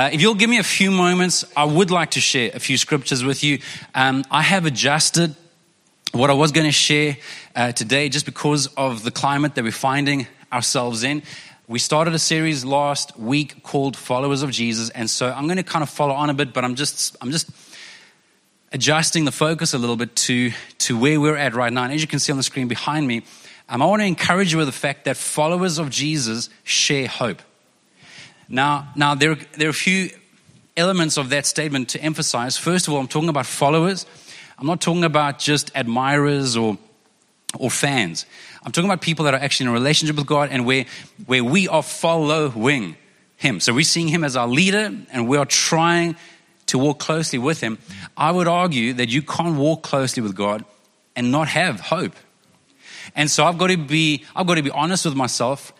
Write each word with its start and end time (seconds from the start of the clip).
Uh, 0.00 0.08
if 0.14 0.22
you'll 0.22 0.34
give 0.34 0.48
me 0.48 0.56
a 0.56 0.62
few 0.62 0.90
moments, 0.90 1.44
I 1.54 1.64
would 1.64 1.90
like 1.90 2.12
to 2.12 2.22
share 2.22 2.50
a 2.54 2.58
few 2.58 2.78
scriptures 2.78 3.22
with 3.22 3.44
you. 3.44 3.58
Um, 3.94 4.24
I 4.30 4.40
have 4.40 4.64
adjusted 4.64 5.36
what 6.12 6.30
I 6.30 6.32
was 6.32 6.52
going 6.52 6.64
to 6.64 6.72
share 6.72 7.18
uh, 7.54 7.72
today 7.72 8.08
just 8.08 8.24
because 8.24 8.66
of 8.78 9.02
the 9.02 9.10
climate 9.10 9.56
that 9.56 9.62
we're 9.62 9.72
finding 9.72 10.26
ourselves 10.50 11.02
in. 11.02 11.22
We 11.68 11.78
started 11.78 12.14
a 12.14 12.18
series 12.18 12.64
last 12.64 13.18
week 13.18 13.62
called 13.62 13.94
Followers 13.94 14.42
of 14.42 14.50
Jesus, 14.52 14.88
and 14.88 15.10
so 15.10 15.30
I'm 15.30 15.44
going 15.44 15.58
to 15.58 15.62
kind 15.62 15.82
of 15.82 15.90
follow 15.90 16.14
on 16.14 16.30
a 16.30 16.34
bit, 16.34 16.54
but 16.54 16.64
I'm 16.64 16.76
just 16.76 17.14
I'm 17.20 17.30
just 17.30 17.50
adjusting 18.72 19.26
the 19.26 19.32
focus 19.32 19.74
a 19.74 19.78
little 19.78 19.96
bit 19.96 20.16
to 20.16 20.50
to 20.78 20.98
where 20.98 21.20
we're 21.20 21.36
at 21.36 21.52
right 21.52 21.70
now. 21.70 21.84
And 21.84 21.92
as 21.92 22.00
you 22.00 22.08
can 22.08 22.20
see 22.20 22.32
on 22.32 22.38
the 22.38 22.42
screen 22.42 22.68
behind 22.68 23.06
me, 23.06 23.20
um, 23.68 23.82
I 23.82 23.84
want 23.84 24.00
to 24.00 24.06
encourage 24.06 24.50
you 24.50 24.56
with 24.56 24.68
the 24.68 24.72
fact 24.72 25.04
that 25.04 25.18
followers 25.18 25.76
of 25.76 25.90
Jesus 25.90 26.48
share 26.64 27.06
hope. 27.06 27.42
Now, 28.50 28.88
now 28.96 29.14
there, 29.14 29.36
there 29.56 29.68
are 29.68 29.70
a 29.70 29.72
few 29.72 30.10
elements 30.76 31.16
of 31.16 31.30
that 31.30 31.46
statement 31.46 31.90
to 31.90 32.02
emphasize. 32.02 32.56
First 32.56 32.88
of 32.88 32.94
all, 32.94 33.00
I'm 33.00 33.06
talking 33.06 33.28
about 33.28 33.46
followers. 33.46 34.06
I'm 34.58 34.66
not 34.66 34.80
talking 34.80 35.04
about 35.04 35.38
just 35.38 35.70
admirers 35.76 36.56
or, 36.56 36.76
or 37.56 37.70
fans. 37.70 38.26
I'm 38.64 38.72
talking 38.72 38.90
about 38.90 39.00
people 39.00 39.24
that 39.26 39.34
are 39.34 39.40
actually 39.40 39.66
in 39.66 39.70
a 39.70 39.74
relationship 39.74 40.16
with 40.16 40.26
God 40.26 40.50
and 40.50 40.66
where, 40.66 40.84
where 41.26 41.44
we 41.44 41.68
are 41.68 41.82
following 41.82 42.96
Him. 43.36 43.60
So 43.60 43.72
we're 43.72 43.84
seeing 43.84 44.08
Him 44.08 44.24
as 44.24 44.36
our 44.36 44.48
leader 44.48 44.92
and 45.12 45.28
we 45.28 45.38
are 45.38 45.46
trying 45.46 46.16
to 46.66 46.78
walk 46.78 46.98
closely 46.98 47.38
with 47.38 47.60
Him. 47.60 47.78
I 48.16 48.32
would 48.32 48.48
argue 48.48 48.94
that 48.94 49.08
you 49.08 49.22
can't 49.22 49.56
walk 49.56 49.82
closely 49.82 50.22
with 50.24 50.34
God 50.34 50.64
and 51.14 51.30
not 51.30 51.46
have 51.48 51.80
hope. 51.80 52.14
And 53.14 53.30
so 53.30 53.44
I've 53.44 53.58
got 53.58 53.68
to 53.68 53.76
be, 53.76 54.24
I've 54.34 54.46
got 54.46 54.56
to 54.56 54.62
be 54.62 54.70
honest 54.70 55.04
with 55.04 55.14
myself. 55.14 55.72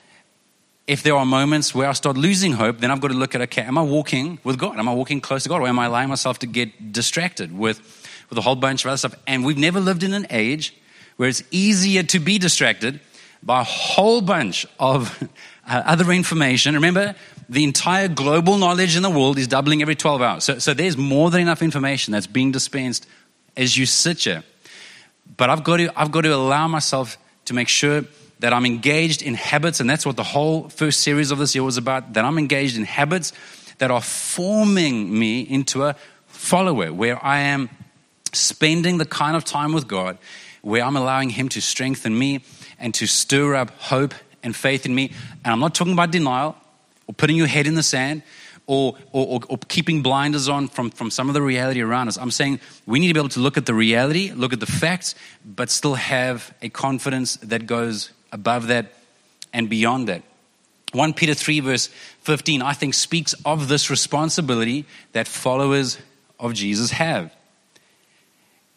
If 0.90 1.04
there 1.04 1.14
are 1.14 1.24
moments 1.24 1.72
where 1.72 1.88
I 1.88 1.92
start 1.92 2.16
losing 2.16 2.54
hope, 2.54 2.78
then 2.80 2.90
I've 2.90 3.00
got 3.00 3.12
to 3.12 3.16
look 3.16 3.36
at, 3.36 3.40
okay, 3.42 3.62
am 3.62 3.78
I 3.78 3.82
walking 3.82 4.40
with 4.42 4.58
God? 4.58 4.76
Am 4.76 4.88
I 4.88 4.92
walking 4.92 5.20
close 5.20 5.44
to 5.44 5.48
God? 5.48 5.60
Or 5.60 5.68
am 5.68 5.78
I 5.78 5.86
allowing 5.86 6.08
myself 6.08 6.40
to 6.40 6.48
get 6.48 6.92
distracted 6.92 7.56
with, 7.56 7.78
with 8.28 8.36
a 8.36 8.40
whole 8.40 8.56
bunch 8.56 8.84
of 8.84 8.88
other 8.88 8.96
stuff? 8.96 9.14
And 9.24 9.44
we've 9.44 9.56
never 9.56 9.78
lived 9.78 10.02
in 10.02 10.12
an 10.14 10.26
age 10.30 10.74
where 11.16 11.28
it's 11.28 11.44
easier 11.52 12.02
to 12.02 12.18
be 12.18 12.38
distracted 12.38 12.98
by 13.40 13.60
a 13.60 13.62
whole 13.62 14.20
bunch 14.20 14.66
of 14.80 15.16
uh, 15.68 15.80
other 15.86 16.10
information. 16.10 16.74
Remember, 16.74 17.14
the 17.48 17.62
entire 17.62 18.08
global 18.08 18.58
knowledge 18.58 18.96
in 18.96 19.04
the 19.04 19.10
world 19.10 19.38
is 19.38 19.46
doubling 19.46 19.82
every 19.82 19.94
12 19.94 20.20
hours. 20.20 20.42
So, 20.42 20.58
so 20.58 20.74
there's 20.74 20.96
more 20.96 21.30
than 21.30 21.42
enough 21.42 21.62
information 21.62 22.10
that's 22.10 22.26
being 22.26 22.50
dispensed 22.50 23.06
as 23.56 23.76
you 23.76 23.86
sit 23.86 24.24
here. 24.24 24.42
But 25.36 25.50
I've 25.50 25.62
got 25.62 25.76
to, 25.76 25.92
I've 25.94 26.10
got 26.10 26.22
to 26.22 26.34
allow 26.34 26.66
myself 26.66 27.16
to 27.44 27.54
make 27.54 27.68
sure 27.68 28.02
that 28.40 28.52
I'm 28.52 28.66
engaged 28.66 29.22
in 29.22 29.34
habits, 29.34 29.80
and 29.80 29.88
that's 29.88 30.04
what 30.04 30.16
the 30.16 30.24
whole 30.24 30.68
first 30.68 31.00
series 31.00 31.30
of 31.30 31.38
this 31.38 31.54
year 31.54 31.64
was 31.64 31.76
about, 31.76 32.14
that 32.14 32.24
I'm 32.24 32.38
engaged 32.38 32.76
in 32.76 32.84
habits 32.84 33.32
that 33.78 33.90
are 33.90 34.02
forming 34.02 35.18
me 35.18 35.40
into 35.40 35.84
a 35.84 35.96
follower, 36.26 36.92
where 36.92 37.22
I 37.24 37.40
am 37.40 37.70
spending 38.32 38.98
the 38.98 39.06
kind 39.06 39.36
of 39.36 39.44
time 39.44 39.72
with 39.72 39.88
God 39.88 40.18
where 40.62 40.82
I'm 40.82 40.96
allowing 40.96 41.30
Him 41.30 41.48
to 41.50 41.60
strengthen 41.60 42.16
me 42.18 42.42
and 42.78 42.92
to 42.94 43.06
stir 43.06 43.54
up 43.54 43.70
hope 43.78 44.14
and 44.42 44.54
faith 44.54 44.86
in 44.86 44.94
me. 44.94 45.12
And 45.44 45.52
I'm 45.52 45.60
not 45.60 45.74
talking 45.74 45.92
about 45.92 46.10
denial 46.10 46.56
or 47.06 47.14
putting 47.14 47.36
your 47.36 47.46
head 47.46 47.66
in 47.66 47.74
the 47.74 47.82
sand 47.82 48.22
or, 48.66 48.96
or, 49.12 49.40
or, 49.48 49.58
keeping 49.68 50.00
blinders 50.00 50.48
on 50.48 50.68
from, 50.68 50.90
from 50.90 51.10
some 51.10 51.28
of 51.28 51.34
the 51.34 51.42
reality 51.42 51.80
around 51.80 52.06
us. 52.06 52.16
I'm 52.16 52.30
saying 52.30 52.60
we 52.86 53.00
need 53.00 53.08
to 53.08 53.14
be 53.14 53.18
able 53.18 53.30
to 53.30 53.40
look 53.40 53.56
at 53.56 53.66
the 53.66 53.74
reality, 53.74 54.30
look 54.32 54.52
at 54.52 54.60
the 54.60 54.66
facts, 54.66 55.16
but 55.44 55.70
still 55.70 55.94
have 55.94 56.54
a 56.62 56.68
confidence 56.68 57.36
that 57.38 57.66
goes 57.66 58.12
above 58.32 58.68
that 58.68 58.92
and 59.52 59.68
beyond 59.68 60.08
that. 60.08 60.22
1 60.92 61.14
Peter 61.14 61.34
3, 61.34 61.60
verse 61.60 61.88
15, 62.22 62.62
I 62.62 62.72
think 62.72 62.94
speaks 62.94 63.32
of 63.44 63.68
this 63.68 63.90
responsibility 63.90 64.86
that 65.12 65.28
followers 65.28 65.98
of 66.38 66.54
Jesus 66.54 66.90
have. 66.92 67.32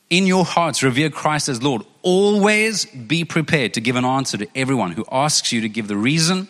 In 0.09 0.27
your 0.27 0.45
hearts, 0.45 0.83
revere 0.83 1.09
Christ 1.09 1.49
as 1.49 1.63
Lord. 1.63 1.83
Always 2.03 2.85
be 2.85 3.25
prepared 3.25 3.73
to 3.73 3.81
give 3.81 3.95
an 3.95 4.05
answer 4.05 4.37
to 4.37 4.47
everyone 4.53 4.91
who 4.91 5.05
asks 5.11 5.51
you 5.51 5.61
to 5.61 5.69
give 5.69 5.87
the 5.87 5.97
reason 5.97 6.47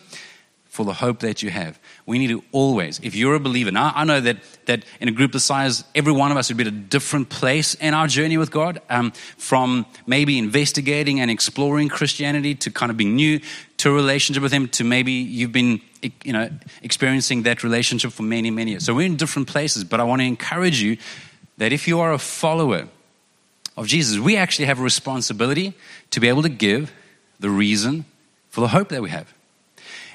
for 0.66 0.84
the 0.84 0.92
hope 0.92 1.20
that 1.20 1.42
you 1.42 1.48
have. 1.50 1.78
We 2.06 2.18
need 2.18 2.28
to 2.28 2.44
always, 2.52 3.00
if 3.02 3.14
you're 3.14 3.34
a 3.34 3.40
believer, 3.40 3.70
now 3.70 3.90
I 3.94 4.04
know 4.04 4.20
that, 4.20 4.36
that 4.66 4.84
in 5.00 5.08
a 5.08 5.12
group 5.12 5.32
the 5.32 5.40
size, 5.40 5.84
every 5.94 6.12
one 6.12 6.30
of 6.30 6.36
us 6.36 6.50
would 6.50 6.58
be 6.58 6.64
at 6.64 6.68
a 6.68 6.70
different 6.70 7.30
place 7.30 7.74
in 7.74 7.94
our 7.94 8.06
journey 8.06 8.36
with 8.36 8.50
God, 8.50 8.82
um, 8.90 9.12
from 9.38 9.86
maybe 10.06 10.36
investigating 10.38 11.20
and 11.20 11.30
exploring 11.30 11.88
Christianity 11.88 12.54
to 12.56 12.70
kind 12.70 12.90
of 12.90 12.98
being 12.98 13.16
new 13.16 13.40
to 13.78 13.90
a 13.90 13.92
relationship 13.94 14.42
with 14.42 14.52
Him 14.52 14.68
to 14.68 14.84
maybe 14.84 15.12
you've 15.12 15.52
been 15.52 15.80
you 16.22 16.34
know, 16.34 16.50
experiencing 16.82 17.44
that 17.44 17.64
relationship 17.64 18.12
for 18.12 18.22
many, 18.22 18.50
many 18.50 18.72
years. 18.72 18.84
So 18.84 18.94
we're 18.94 19.06
in 19.06 19.16
different 19.16 19.48
places, 19.48 19.82
but 19.84 19.98
I 19.98 20.04
want 20.04 20.20
to 20.20 20.26
encourage 20.26 20.82
you 20.82 20.98
that 21.56 21.72
if 21.72 21.88
you 21.88 22.00
are 22.00 22.12
a 22.12 22.18
follower 22.18 22.88
of 23.76 23.86
Jesus, 23.86 24.18
we 24.18 24.36
actually 24.36 24.66
have 24.66 24.78
a 24.78 24.82
responsibility 24.82 25.72
to 26.10 26.20
be 26.20 26.28
able 26.28 26.42
to 26.42 26.50
give 26.50 26.92
the 27.40 27.48
reason 27.48 28.04
for 28.50 28.60
the 28.60 28.68
hope 28.68 28.90
that 28.90 29.02
we 29.02 29.10
have. 29.10 29.32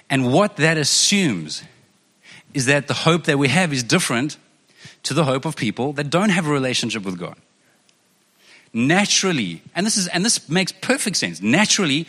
And 0.10 0.32
what 0.32 0.58
that 0.58 0.78
assumes 0.78 1.64
is 2.54 2.66
that 2.66 2.88
the 2.88 2.94
hope 2.94 3.26
that 3.26 3.38
we 3.38 3.48
have 3.48 3.74
is 3.74 3.84
different 3.84 4.38
to 5.04 5.14
the 5.14 5.26
hope 5.26 5.46
of 5.46 5.56
people 5.56 5.94
that 5.94 6.10
don't 6.10 6.30
have 6.30 6.48
a 6.48 6.52
relationship 6.52 7.04
with 7.04 7.20
God. 7.20 7.36
Naturally, 8.74 9.62
and 9.76 9.86
this 9.86 9.98
is 9.98 10.08
and 10.08 10.24
this 10.24 10.48
makes 10.48 10.72
perfect 10.72 11.18
sense. 11.18 11.42
Naturally, 11.42 12.06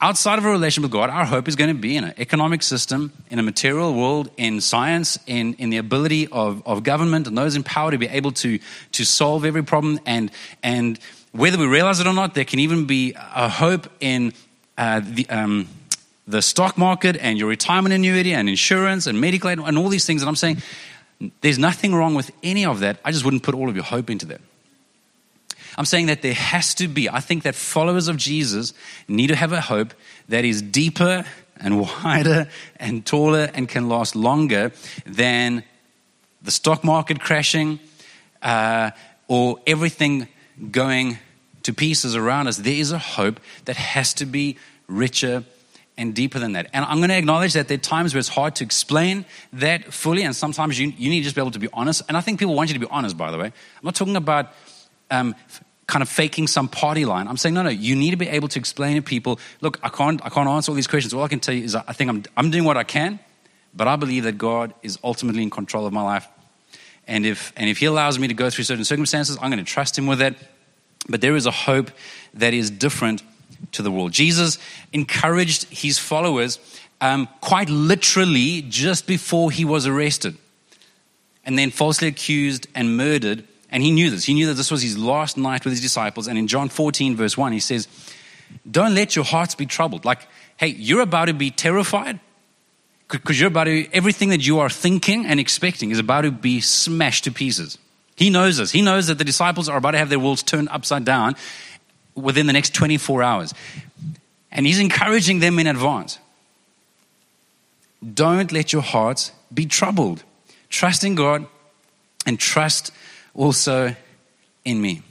outside 0.00 0.38
of 0.38 0.44
a 0.44 0.50
relationship 0.50 0.82
with 0.82 0.92
God, 0.92 1.10
our 1.10 1.24
hope 1.24 1.46
is 1.46 1.56
going 1.56 1.68
to 1.68 1.80
be 1.80 1.96
in 1.96 2.04
an 2.04 2.14
economic 2.18 2.62
system, 2.62 3.12
in 3.30 3.38
a 3.38 3.42
material 3.42 3.94
world, 3.94 4.30
in 4.36 4.60
science, 4.60 5.18
in, 5.26 5.54
in 5.54 5.70
the 5.70 5.76
ability 5.76 6.26
of, 6.28 6.66
of 6.66 6.82
government 6.82 7.26
and 7.26 7.36
those 7.36 7.54
in 7.54 7.62
power 7.62 7.90
to 7.90 7.98
be 7.98 8.08
able 8.08 8.32
to, 8.32 8.58
to 8.92 9.04
solve 9.04 9.44
every 9.44 9.62
problem. 9.62 10.00
And, 10.06 10.30
and 10.62 10.98
whether 11.32 11.58
we 11.58 11.66
realize 11.66 12.00
it 12.00 12.06
or 12.06 12.14
not, 12.14 12.34
there 12.34 12.44
can 12.44 12.60
even 12.60 12.86
be 12.86 13.14
a 13.16 13.48
hope 13.48 13.88
in 14.00 14.32
uh, 14.78 15.00
the, 15.04 15.28
um, 15.28 15.68
the 16.30 16.42
stock 16.42 16.78
market 16.78 17.16
and 17.16 17.38
your 17.38 17.48
retirement 17.48 17.92
annuity 17.92 18.32
and 18.32 18.48
insurance 18.48 19.06
and 19.06 19.20
medical 19.20 19.50
aid 19.50 19.58
and 19.58 19.76
all 19.76 19.88
these 19.88 20.06
things. 20.06 20.22
And 20.22 20.28
I'm 20.28 20.36
saying 20.36 20.62
there's 21.40 21.58
nothing 21.58 21.94
wrong 21.94 22.14
with 22.14 22.30
any 22.42 22.64
of 22.64 22.80
that. 22.80 22.98
I 23.04 23.12
just 23.12 23.24
wouldn't 23.24 23.42
put 23.42 23.54
all 23.54 23.68
of 23.68 23.74
your 23.74 23.84
hope 23.84 24.10
into 24.10 24.26
that. 24.26 24.40
I'm 25.76 25.84
saying 25.84 26.06
that 26.06 26.22
there 26.22 26.34
has 26.34 26.74
to 26.74 26.88
be, 26.88 27.08
I 27.08 27.20
think 27.20 27.44
that 27.44 27.54
followers 27.54 28.08
of 28.08 28.16
Jesus 28.16 28.72
need 29.08 29.28
to 29.28 29.36
have 29.36 29.52
a 29.52 29.60
hope 29.60 29.94
that 30.28 30.44
is 30.44 30.62
deeper 30.62 31.24
and 31.56 31.80
wider 32.04 32.48
and 32.76 33.04
taller 33.04 33.50
and 33.54 33.68
can 33.68 33.88
last 33.88 34.16
longer 34.16 34.72
than 35.06 35.64
the 36.42 36.50
stock 36.50 36.82
market 36.82 37.20
crashing 37.20 37.78
uh, 38.42 38.90
or 39.28 39.60
everything 39.66 40.28
going 40.70 41.18
to 41.62 41.72
pieces 41.72 42.16
around 42.16 42.48
us. 42.48 42.56
There 42.56 42.74
is 42.74 42.92
a 42.92 42.98
hope 42.98 43.38
that 43.66 43.76
has 43.76 44.14
to 44.14 44.26
be 44.26 44.56
richer 44.88 45.44
and 46.00 46.14
deeper 46.14 46.38
than 46.38 46.52
that. 46.52 46.70
And 46.72 46.84
I'm 46.84 46.96
going 46.96 47.10
to 47.10 47.18
acknowledge 47.18 47.52
that 47.52 47.68
there 47.68 47.76
are 47.76 47.78
times 47.78 48.14
where 48.14 48.18
it's 48.18 48.28
hard 48.28 48.56
to 48.56 48.64
explain 48.64 49.26
that 49.52 49.92
fully, 49.92 50.22
and 50.22 50.34
sometimes 50.34 50.78
you, 50.78 50.88
you 50.96 51.10
need 51.10 51.20
to 51.20 51.24
just 51.24 51.36
be 51.36 51.42
able 51.42 51.50
to 51.50 51.58
be 51.58 51.68
honest. 51.74 52.02
And 52.08 52.16
I 52.16 52.22
think 52.22 52.38
people 52.38 52.54
want 52.54 52.70
you 52.70 52.74
to 52.74 52.80
be 52.80 52.90
honest, 52.90 53.18
by 53.18 53.30
the 53.30 53.36
way. 53.36 53.46
I'm 53.46 53.84
not 53.84 53.94
talking 53.94 54.16
about 54.16 54.54
um, 55.10 55.34
kind 55.86 56.02
of 56.02 56.08
faking 56.08 56.46
some 56.46 56.68
party 56.68 57.04
line. 57.04 57.28
I'm 57.28 57.36
saying, 57.36 57.54
no, 57.54 57.62
no, 57.62 57.68
you 57.68 57.94
need 57.94 58.12
to 58.12 58.16
be 58.16 58.28
able 58.28 58.48
to 58.48 58.58
explain 58.58 58.96
to 58.96 59.02
people, 59.02 59.38
look, 59.60 59.78
I 59.82 59.90
can't, 59.90 60.24
I 60.24 60.30
can't 60.30 60.48
answer 60.48 60.72
all 60.72 60.76
these 60.76 60.86
questions. 60.86 61.12
All 61.12 61.22
I 61.22 61.28
can 61.28 61.40
tell 61.40 61.54
you 61.54 61.64
is 61.64 61.74
I 61.74 61.92
think 61.92 62.08
I'm, 62.08 62.22
I'm 62.34 62.50
doing 62.50 62.64
what 62.64 62.78
I 62.78 62.84
can, 62.84 63.20
but 63.74 63.86
I 63.86 63.96
believe 63.96 64.24
that 64.24 64.38
God 64.38 64.72
is 64.82 64.98
ultimately 65.04 65.42
in 65.42 65.50
control 65.50 65.86
of 65.86 65.92
my 65.92 66.02
life. 66.02 66.26
And 67.06 67.26
if, 67.26 67.52
and 67.56 67.68
if 67.68 67.76
He 67.76 67.86
allows 67.86 68.18
me 68.18 68.28
to 68.28 68.34
go 68.34 68.48
through 68.48 68.64
certain 68.64 68.84
circumstances, 68.84 69.36
I'm 69.40 69.50
going 69.50 69.62
to 69.62 69.70
trust 69.70 69.98
Him 69.98 70.06
with 70.06 70.20
that. 70.20 70.34
But 71.08 71.20
there 71.20 71.36
is 71.36 71.44
a 71.44 71.50
hope 71.50 71.90
that 72.34 72.54
is 72.54 72.70
different 72.70 73.22
to 73.72 73.82
the 73.82 73.90
world. 73.90 74.12
Jesus 74.12 74.58
encouraged 74.92 75.64
his 75.64 75.98
followers 75.98 76.58
um, 77.00 77.28
quite 77.40 77.68
literally 77.70 78.62
just 78.62 79.06
before 79.06 79.50
he 79.50 79.64
was 79.64 79.86
arrested 79.86 80.36
and 81.44 81.58
then 81.58 81.70
falsely 81.70 82.08
accused 82.08 82.66
and 82.74 82.96
murdered. 82.96 83.44
And 83.70 83.82
he 83.82 83.90
knew 83.90 84.10
this. 84.10 84.24
He 84.24 84.34
knew 84.34 84.46
that 84.48 84.54
this 84.54 84.70
was 84.70 84.82
his 84.82 84.98
last 84.98 85.36
night 85.36 85.64
with 85.64 85.72
his 85.72 85.80
disciples. 85.80 86.26
And 86.26 86.38
in 86.38 86.46
John 86.46 86.68
14, 86.68 87.16
verse 87.16 87.36
1, 87.36 87.52
he 87.52 87.60
says, 87.60 87.88
Don't 88.70 88.94
let 88.94 89.16
your 89.16 89.24
hearts 89.24 89.54
be 89.54 89.66
troubled. 89.66 90.04
Like, 90.04 90.26
hey, 90.56 90.68
you're 90.68 91.00
about 91.00 91.26
to 91.26 91.34
be 91.34 91.50
terrified 91.50 92.20
because 93.08 93.40
you're 93.40 93.48
about 93.48 93.64
to, 93.64 93.88
everything 93.92 94.30
that 94.30 94.46
you 94.46 94.58
are 94.58 94.68
thinking 94.68 95.26
and 95.26 95.40
expecting 95.40 95.90
is 95.90 95.98
about 95.98 96.22
to 96.22 96.30
be 96.30 96.60
smashed 96.60 97.24
to 97.24 97.32
pieces. 97.32 97.78
He 98.16 98.28
knows 98.28 98.58
this. 98.58 98.70
He 98.70 98.82
knows 98.82 99.06
that 99.06 99.18
the 99.18 99.24
disciples 99.24 99.68
are 99.68 99.78
about 99.78 99.92
to 99.92 99.98
have 99.98 100.10
their 100.10 100.18
worlds 100.18 100.42
turned 100.42 100.68
upside 100.68 101.04
down 101.04 101.36
within 102.14 102.46
the 102.46 102.52
next 102.52 102.74
24 102.74 103.22
hours. 103.22 103.54
And 104.52 104.66
he's 104.66 104.80
encouraging 104.80 105.40
them 105.40 105.58
in 105.58 105.66
advance. 105.66 106.18
Don't 108.14 108.50
let 108.52 108.72
your 108.72 108.82
hearts 108.82 109.32
be 109.52 109.66
troubled. 109.66 110.22
Trust 110.68 111.04
in 111.04 111.14
God 111.14 111.46
and 112.26 112.38
trust 112.38 112.92
also 113.34 113.94
in 114.64 114.80
me. 114.80 115.02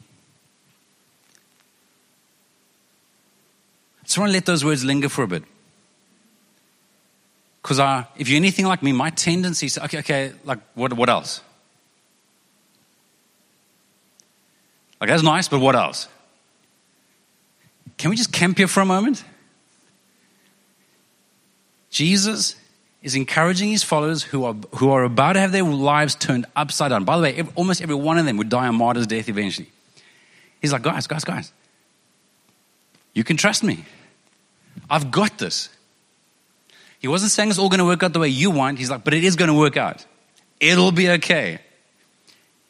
I 3.99 4.03
just 4.05 4.17
want 4.17 4.29
to 4.29 4.33
let 4.33 4.45
those 4.45 4.65
words 4.65 4.83
linger 4.83 5.09
for 5.09 5.23
a 5.23 5.27
bit. 5.27 5.43
Because 7.61 7.79
uh, 7.79 8.05
if 8.17 8.27
you're 8.27 8.37
anything 8.37 8.65
like 8.65 8.81
me, 8.81 8.91
my 8.91 9.11
tendency 9.11 9.67
is 9.67 9.77
okay, 9.77 9.99
okay, 9.99 10.33
like 10.43 10.59
what, 10.73 10.93
what 10.93 11.09
else? 11.09 11.41
Like 14.99 15.09
that's 15.09 15.23
nice, 15.23 15.47
but 15.47 15.59
what 15.59 15.75
else? 15.75 16.07
Can 17.99 18.09
we 18.09 18.15
just 18.15 18.31
camp 18.31 18.57
here 18.57 18.67
for 18.67 18.79
a 18.79 18.85
moment? 18.85 19.23
Jesus 21.91 22.55
is 23.03 23.13
encouraging 23.13 23.69
his 23.69 23.83
followers 23.83 24.23
who 24.23 24.45
are, 24.45 24.55
who 24.75 24.89
are 24.91 25.03
about 25.03 25.33
to 25.33 25.39
have 25.41 25.51
their 25.51 25.63
lives 25.63 26.15
turned 26.15 26.45
upside 26.55 26.91
down. 26.91 27.03
By 27.03 27.17
the 27.17 27.23
way, 27.23 27.35
every, 27.35 27.53
almost 27.55 27.81
every 27.81 27.95
one 27.95 28.17
of 28.17 28.25
them 28.25 28.37
would 28.37 28.47
die 28.47 28.67
a 28.67 28.71
martyr's 28.71 29.05
death 29.05 29.27
eventually. 29.27 29.69
He's 30.61 30.71
like, 30.71 30.81
guys, 30.81 31.07
guys, 31.07 31.25
guys, 31.25 31.51
you 33.13 33.25
can 33.25 33.35
trust 33.35 33.65
me. 33.65 33.83
I've 34.89 35.11
got 35.11 35.37
this. 35.37 35.67
He 36.99 37.09
wasn't 37.09 37.31
saying 37.31 37.49
it's 37.49 37.59
all 37.59 37.69
going 37.69 37.79
to 37.79 37.85
work 37.85 38.01
out 38.01 38.13
the 38.13 38.19
way 38.19 38.29
you 38.29 38.49
want. 38.49 38.77
He's 38.77 38.89
like, 38.89 39.03
but 39.03 39.13
it 39.13 39.25
is 39.25 39.35
going 39.35 39.49
to 39.49 39.57
work 39.57 39.75
out. 39.75 40.05
It'll 40.61 40.93
be 40.93 41.09
okay 41.11 41.59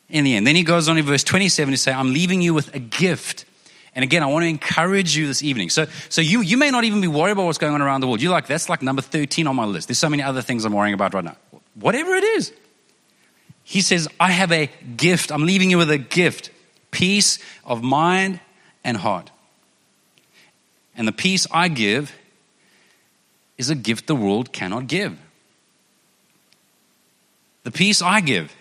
in 0.10 0.24
the 0.24 0.36
end. 0.36 0.48
Then 0.48 0.56
he 0.56 0.64
goes 0.64 0.90
on 0.90 0.98
in 0.98 1.06
verse 1.06 1.24
27 1.24 1.72
to 1.72 1.78
say, 1.78 1.92
I'm 1.92 2.14
leaving 2.14 2.42
you 2.42 2.56
with 2.56 2.74
a 2.74 2.80
gift. 2.80 3.46
And 3.96 4.04
again, 4.04 4.24
I 4.24 4.28
want 4.28 4.44
to 4.44 4.48
encourage 4.48 5.18
you 5.18 5.28
this 5.28 5.44
evening. 5.44 5.70
So, 5.70 5.88
so 6.10 6.22
you, 6.22 6.42
you 6.42 6.58
may 6.58 6.72
not 6.72 6.84
even 6.84 7.02
be 7.02 7.08
worried 7.08 7.32
about 7.32 7.46
what's 7.46 7.58
going 7.58 7.74
on 7.74 7.82
around 7.82 8.02
the 8.02 8.08
world. 8.08 8.22
You're 8.22 8.32
like, 8.32 8.48
that's 8.48 8.70
like 8.70 8.82
number 8.82 9.02
13 9.02 9.48
on 9.48 9.56
my 9.56 9.66
list. 9.66 9.88
There's 9.88 10.00
so 10.00 10.10
many 10.10 10.24
other 10.24 10.42
things 10.42 10.66
I'm 10.66 10.74
worrying 10.74 10.94
about 10.94 11.14
right 11.14 11.24
now. 11.24 11.36
Whatever 11.74 12.14
it 12.14 12.24
is. 12.24 12.54
He 13.64 13.82
says, 13.82 14.08
I 14.20 14.32
have 14.32 14.52
a 14.52 14.70
gift. 14.98 15.32
I'm 15.32 15.46
leaving 15.46 15.70
you 15.70 15.78
with 15.78 15.92
a 15.92 15.98
gift 15.98 16.52
peace 16.92 17.40
of 17.66 17.84
mind 17.84 18.40
and 18.84 18.98
heart. 18.98 19.32
And 20.96 21.08
the 21.08 21.12
peace 21.12 21.46
I 21.52 21.68
give 21.68 22.14
is 23.58 23.70
a 23.70 23.76
gift 23.76 24.08
the 24.08 24.16
world 24.16 24.52
cannot 24.52 24.88
give. 24.88 25.18
The 27.64 27.72
peace 27.72 28.02
I 28.02 28.22
give 28.22 28.56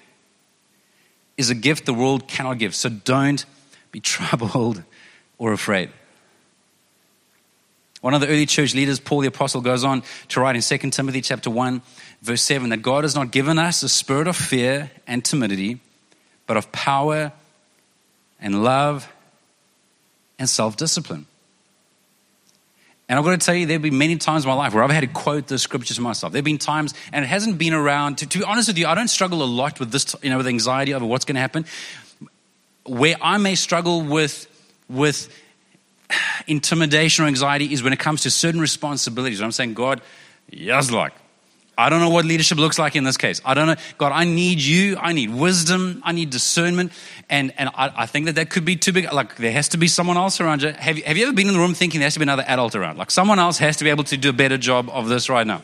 is 1.36 1.50
a 1.50 1.54
gift 1.54 1.86
the 1.86 1.94
world 1.94 2.28
cannot 2.28 2.58
give. 2.58 2.74
So 2.74 2.88
don't 2.88 3.44
be 3.92 4.00
troubled 4.14 4.82
or 5.38 5.52
afraid. 5.52 5.90
One 8.00 8.14
of 8.14 8.20
the 8.20 8.28
early 8.28 8.46
church 8.46 8.74
leaders, 8.74 9.00
Paul 9.00 9.20
the 9.20 9.28
Apostle, 9.28 9.60
goes 9.60 9.82
on 9.82 10.02
to 10.28 10.40
write 10.40 10.54
in 10.54 10.62
2 10.62 10.90
Timothy 10.90 11.20
chapter 11.20 11.50
1, 11.50 11.82
verse 12.22 12.42
7, 12.42 12.68
that 12.70 12.82
God 12.82 13.04
has 13.04 13.14
not 13.14 13.32
given 13.32 13.58
us 13.58 13.82
a 13.82 13.88
spirit 13.88 14.28
of 14.28 14.36
fear 14.36 14.90
and 15.06 15.24
timidity, 15.24 15.80
but 16.46 16.56
of 16.56 16.70
power 16.70 17.32
and 18.40 18.62
love 18.62 19.12
and 20.38 20.48
self 20.48 20.76
discipline. 20.76 21.26
And 23.08 23.18
I've 23.18 23.24
got 23.24 23.40
to 23.40 23.44
tell 23.44 23.54
you, 23.54 23.64
there 23.64 23.76
have 23.76 23.82
been 23.82 23.96
many 23.96 24.16
times 24.16 24.44
in 24.44 24.48
my 24.48 24.54
life 24.54 24.74
where 24.74 24.84
I've 24.84 24.90
had 24.90 25.00
to 25.00 25.06
quote 25.06 25.46
the 25.46 25.58
scriptures 25.58 25.96
to 25.96 26.02
myself. 26.02 26.32
There 26.32 26.38
have 26.38 26.44
been 26.44 26.58
times, 26.58 26.92
and 27.10 27.24
it 27.24 27.28
hasn't 27.28 27.56
been 27.56 27.72
around, 27.72 28.18
to, 28.18 28.26
to 28.26 28.38
be 28.38 28.44
honest 28.44 28.68
with 28.68 28.76
you, 28.76 28.86
I 28.86 28.94
don't 28.94 29.08
struggle 29.08 29.42
a 29.42 29.46
lot 29.46 29.80
with 29.80 29.90
this, 29.90 30.14
you 30.22 30.28
know, 30.28 30.36
with 30.36 30.46
anxiety 30.46 30.92
over 30.92 31.06
what's 31.06 31.24
going 31.24 31.36
to 31.36 31.40
happen. 31.40 31.64
Where 32.84 33.16
I 33.20 33.38
may 33.38 33.54
struggle 33.54 34.02
with, 34.02 34.46
with 34.88 35.28
intimidation 36.46 37.24
or 37.24 37.28
anxiety 37.28 37.72
is 37.72 37.82
when 37.82 37.92
it 37.92 37.98
comes 37.98 38.22
to 38.22 38.30
certain 38.30 38.60
responsibilities. 38.60 39.40
I'm 39.40 39.52
saying, 39.52 39.74
God, 39.74 40.00
yes, 40.50 40.90
like, 40.90 41.12
I 41.76 41.90
don't 41.90 42.00
know 42.00 42.10
what 42.10 42.24
leadership 42.24 42.58
looks 42.58 42.76
like 42.76 42.96
in 42.96 43.04
this 43.04 43.16
case. 43.16 43.40
I 43.44 43.54
don't 43.54 43.68
know. 43.68 43.76
God, 43.98 44.10
I 44.10 44.24
need 44.24 44.60
you. 44.60 44.96
I 44.96 45.12
need 45.12 45.30
wisdom. 45.30 46.02
I 46.04 46.10
need 46.10 46.30
discernment. 46.30 46.90
And, 47.30 47.54
and 47.56 47.68
I, 47.68 47.92
I, 47.98 48.06
think 48.06 48.26
that 48.26 48.34
that 48.34 48.50
could 48.50 48.64
be 48.64 48.74
too 48.74 48.92
big. 48.92 49.12
Like, 49.12 49.36
there 49.36 49.52
has 49.52 49.68
to 49.68 49.76
be 49.76 49.86
someone 49.86 50.16
else 50.16 50.40
around 50.40 50.62
you. 50.62 50.72
Have, 50.72 50.98
you. 50.98 51.04
have 51.04 51.16
you 51.16 51.26
ever 51.26 51.32
been 51.32 51.46
in 51.46 51.54
the 51.54 51.60
room 51.60 51.74
thinking 51.74 52.00
there 52.00 52.06
has 52.06 52.14
to 52.14 52.18
be 52.18 52.24
another 52.24 52.44
adult 52.48 52.74
around? 52.74 52.98
Like, 52.98 53.12
someone 53.12 53.38
else 53.38 53.58
has 53.58 53.76
to 53.76 53.84
be 53.84 53.90
able 53.90 54.02
to 54.04 54.16
do 54.16 54.30
a 54.30 54.32
better 54.32 54.58
job 54.58 54.90
of 54.90 55.08
this 55.08 55.28
right 55.28 55.46
now. 55.46 55.62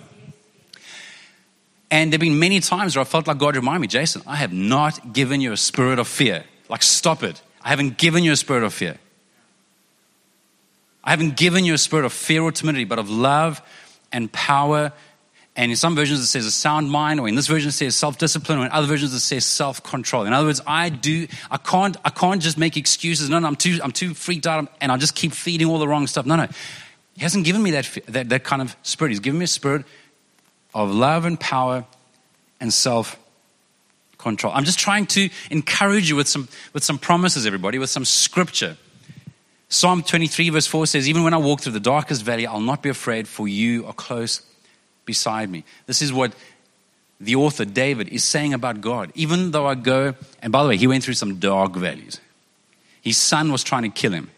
And 1.91 2.13
there 2.13 2.17
have 2.17 2.21
been 2.21 2.39
many 2.39 2.61
times 2.61 2.95
where 2.95 3.01
I 3.01 3.05
felt 3.05 3.27
like 3.27 3.39
God 3.39 3.57
reminded 3.57 3.81
me, 3.81 3.89
Jason, 3.89 4.23
I 4.25 4.37
have 4.37 4.53
not 4.53 5.13
given 5.13 5.41
you 5.41 5.53
a 5.53 5.57
spirit 5.57 5.99
of 5.99 6.07
fear. 6.07 6.45
Like, 6.69 6.85
stop 6.85 7.25
it. 7.25 7.43
I 7.61 7.71
haven't 7.71 7.99
given 7.99 8.23
you 8.23 8.31
a 8.31 8.37
spirit 8.37 8.63
of 8.63 8.73
fear. 8.73 8.99
I 11.05 11.11
haven't 11.11 11.37
given 11.37 11.65
you 11.65 11.75
a 11.75 11.79
spirit 11.79 12.05
of 12.05 12.13
fear 12.13 12.43
or 12.43 12.51
timidity, 12.51 12.85
but 12.85 12.99
of 12.99 13.09
love 13.11 13.63
and 14.11 14.33
power 14.33 14.93
and 15.57 15.71
in 15.71 15.77
some 15.77 15.95
versions 15.95 16.21
it 16.21 16.27
says 16.27 16.47
a 16.47 16.51
sound 16.51 16.91
mind, 16.91 17.21
or 17.21 17.29
in 17.29 17.37
this 17.37 17.47
version 17.47 17.69
it 17.69 17.73
says 17.73 17.95
self-discipline, 17.95 18.59
or 18.59 18.67
in 18.67 18.73
other 18.73 18.89
versions 18.89 19.13
it 19.15 19.21
says 19.21 19.45
self-control. 19.45 20.25
In 20.25 20.33
other 20.33 20.47
words, 20.47 20.61
I 20.67 20.89
do, 20.89 21.29
I 21.49 21.59
can't, 21.59 21.97
I 22.05 22.11
can't 22.11 22.43
just 22.43 22.59
make 22.59 22.77
excuses. 22.77 23.31
No, 23.31 23.39
no, 23.39 23.47
I'm 23.47 23.55
too, 23.55 23.79
I'm 23.83 23.93
too 23.93 24.15
freaked 24.15 24.47
out, 24.49 24.69
and 24.81 24.91
I 24.91 24.97
just 24.97 25.15
keep 25.15 25.33
feeding 25.33 25.69
all 25.69 25.79
the 25.79 25.87
wrong 25.87 26.09
stuff. 26.09 26.27
No, 26.27 26.35
no, 26.35 26.49
He 27.15 27.23
hasn't 27.23 27.45
given 27.45 27.63
me 27.63 27.71
that, 27.73 27.99
that, 28.09 28.29
that 28.31 28.43
kind 28.43 28.63
of 28.63 28.75
spirit. 28.83 29.11
He's 29.11 29.21
given 29.21 29.39
me 29.39 29.45
a 29.45 29.49
spirit 29.49 29.85
of 30.75 30.91
love 30.93 31.25
and 31.25 31.39
power 31.39 31.85
and 32.61 32.75
self-control. 32.75 34.53
I'm 34.53 34.65
just 34.65 34.81
trying 34.81 35.07
to 35.07 35.31
encourage 35.51 36.09
you 36.09 36.17
with 36.17 36.27
some, 36.27 36.49
with 36.73 36.83
some 36.83 36.99
promises, 36.99 37.47
everybody, 37.47 37.79
with 37.79 37.91
some 37.91 38.05
scripture. 38.05 38.77
Psalm 39.69 40.03
23 40.03 40.51
verse 40.51 40.67
4 40.67 40.87
says, 40.87 41.09
Even 41.09 41.25
when 41.25 41.35
I 41.35 41.39
walk 41.39 41.61
through 41.61 41.73
the 41.73 41.81
darkest 41.81 42.23
valley, 42.23 42.47
I'll 42.47 42.61
not 42.61 42.83
be 42.83 42.89
afraid, 42.89 43.27
for 43.27 43.49
you 43.49 43.87
are 43.87 43.93
close 43.93 44.43
beside 45.05 45.51
me. 45.51 45.65
This 45.87 46.03
is 46.03 46.13
what 46.13 46.35
the 47.21 47.37
author, 47.37 47.65
David, 47.65 48.09
is 48.09 48.25
saying 48.25 48.55
about 48.55 48.81
God. 48.81 49.11
Even 49.15 49.51
though 49.51 49.67
I 49.67 49.75
go, 49.75 50.15
and 50.43 50.53
by 50.53 50.63
the 50.63 50.69
way, 50.71 50.77
he 50.77 50.87
went 50.87 51.05
through 51.05 51.15
some 51.15 51.37
dark 51.37 51.75
valleys. 51.75 52.21
His 53.03 53.17
son 53.17 53.53
was 53.53 53.63
trying 53.63 53.83
to 53.83 53.89
kill 53.89 54.13
him. 54.13 54.31